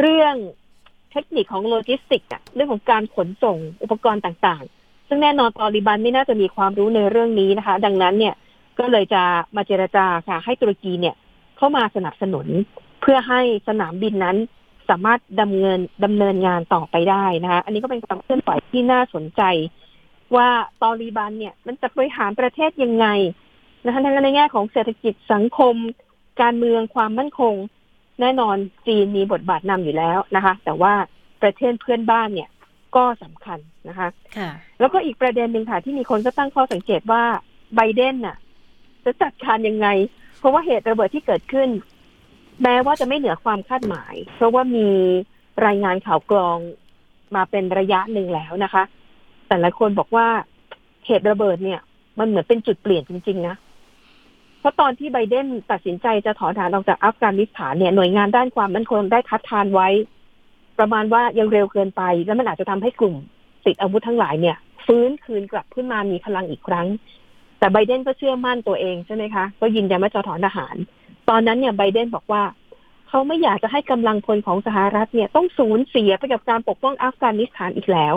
[0.00, 0.34] เรื่อง
[1.10, 8.34] เทคนิคของโลจิสติกอะเรื่องของการขนส่งอุปกรณ์ต่างๆ ซึ่งแน่นอนตอริบันไม่น่าจะมีความรู้ในเรื่องนี้นะคะ ดังนั้นเนี่ย
[8.78, 9.22] ก็เลยจะ
[9.56, 11.14] มาเจรจาค่ะ ให้ตุรกีเนี่ย
[11.56, 12.46] เข้ามาสนับสนุน
[13.00, 14.36] เพื่อให้สนามบินนั้น
[14.90, 19.42] สามารถดำเนินดำเนินงานต่อไปได้นะคะอันนี้ก็เป็นความเคลื่อนไหวที่น่าสนใจ
[20.36, 20.48] ว่า
[20.82, 23.06] ตอริบันเนี่ย มันจะบริหารประเทศยังไง
[23.84, 25.74] นะคะทั้งในแง่ของเศรษฐกิจสังคม
[26.42, 27.54] การเมืองความมั่นคง
[28.20, 30.94] แน่นอนจีนมีบทบาทนำอยู่แล้วนะคะ แต่ว่า
[31.42, 32.48] ประเทศเพื่อนบ้านเนี่ย
[32.96, 37.22] ก็สำคัญนะคะค่ะแล้วก็อีกประเด็นหนึ่งค่ะที่มีคนก็ตั้งข้อสังเกตว่า
[37.76, 38.36] ไบเดนน่ะ
[39.04, 39.88] จะจัดการยังไง
[40.38, 41.68] เพราะว่าเหตุระเบิดที่เกิดขึ้น
[42.62, 44.88] แม้ว่าจะไม่เหนือความคาดหมาย เพราะว่ามี
[45.66, 46.58] รายงานข่าวกรอง
[47.36, 48.82] มาเป็นระยะหนึ่งแล้วนะคะ
[49.48, 50.26] แต่ละคนบอกว่า
[51.06, 51.80] เหตุระเบิดเนี่ย
[52.18, 53.56] มันเหมือนเป็นจุดเปลี่ยนจริง ๆ นะ
[54.60, 59.88] เพราะตอนที่ไบเดนตัดสินใจจะถอนฐานออกจากอัฟกานิสถานเนี่ยหน่วยงานด้านความมั่นคงได้คัดทานไว้
[60.78, 63.16] ประมาณว่ายังเร็วเกินไป แล้วมันอาจจะทำให้กลุ่ม
[63.66, 64.56] ติดอาวุธทั้งหลายเนี่ย
[64.86, 66.86] ฟื้นคืนกลับขึ้นมามีพลังอีกครั้ง
[67.58, 70.76] แต่ไบเดนก็เชื่อมั่นตัวเองใช่ไหมคะ ก็ยืนยันว่าจะถอนทหาร
[71.30, 72.42] ตอนนั้นเนี่ยไบเดนบอกว่า
[73.08, 78.14] เขาไม่อยากจะให้กำลังพลของสหรัฐเนี่ย ต้องสูญเสียไปกับการปกป้องอัฟกานิสถานอีกแล้ว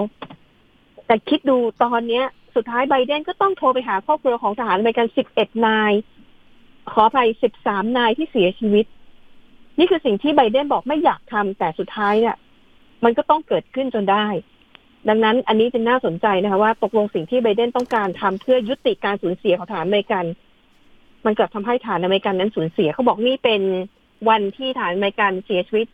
[1.05, 5.93] แต่คิดดูตอนเนี้ย สุดท้ายไบเดนก็ต้องโทรไปหาครอบครัวของทหารอเมริกัน11นาย
[6.91, 7.29] ขอภัย
[7.63, 8.85] 13นายที่เสียชีวิต
[9.79, 12.35] นี่คือสิ่งที่ไบเดนบอกไม่อยากทำแต่สุดท้ายเนี่ย
[13.03, 14.27] มันก็ต้องเกิดขึ้นจนได้
[15.09, 20.25] ดังนั้นอันนี้เป็นน่าสนใจนะคะว่าตกลงสิ่งที่ไบเดนต้องการทำเพื่อยุติการสูญเสียของฐานอเมริกัน
[21.25, 23.61] มันกลับทำให้ทหารอเมริกันนั้นสูญเสียเขาบอกนี่เป็น
[24.29, 25.87] วันที่ทหารอเมริกันเสียชีวิต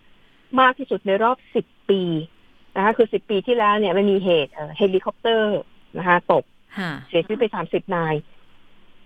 [0.59, 2.01] มากที่สุดในรอบ10ปี
[2.75, 5.59] นะคะคือ10ปีที่แล้วเนี่ยมันมีเหตุเอ่อเฮลิคอปเตอร์
[5.97, 6.43] นะคะตก
[6.77, 8.15] ค่ะเสียชีวิตไป30นาย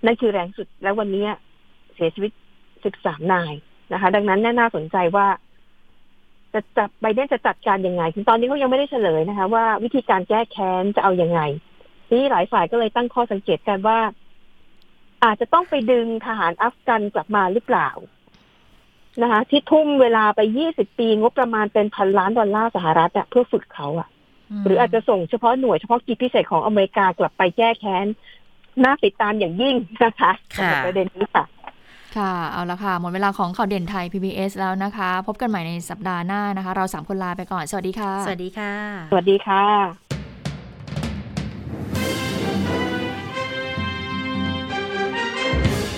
[0.06, 1.26] นั่นคือแรงสุดแล้ววันนี้
[1.96, 2.32] เสียชีวิต
[2.82, 3.54] 13นาย
[3.94, 5.28] นะคะ ดังนั้นน่าสนใจว่า
[6.54, 11.40] จะจับไบเดนจะจัดการยังไงถึงตอนนี้เขายังไม่ได้เฉลยนะคะ ว่าวิธีการแก้แค้นจะเอาอยัางไง
[12.08, 14.00] ทีนี้หลายฝ่ายก็เลยตั้งข้อสังเกตกันว่า
[15.24, 17.90] อาจจะต้องไปดึงทหารอัฟกันกลับมาหรือเปล่า
[19.22, 24.10] นะคะ ที่ทุ่มเวลาไป20ปีงบประมาณเป็นพันล้านดอลลาร์สหรัฐอะเพื่อฝึกเขาอะ
[24.66, 28.06] หรืออาจจะส่งเฉพาะหน่วยเฉพาะกิจพิเศษของอเมริกากลับไปแก้แค้น
[28.84, 31.46] น่าติดตามอย่างยิ่งนะคะสำหรับประเด็นนี้ค่ะ
[32.18, 38.74] ค่ะ เอาละค่ะ หมดเวลาของข่าวเด่นไทย PBS แล้วนะคะ พบกันใหม่ในสัปดาห์หน้านะคะ เราสามคนลาไปก่อน สวัสดีค่ะ สวัสดีค่ะ
[39.12, 40.23] สวัสดีค่ะ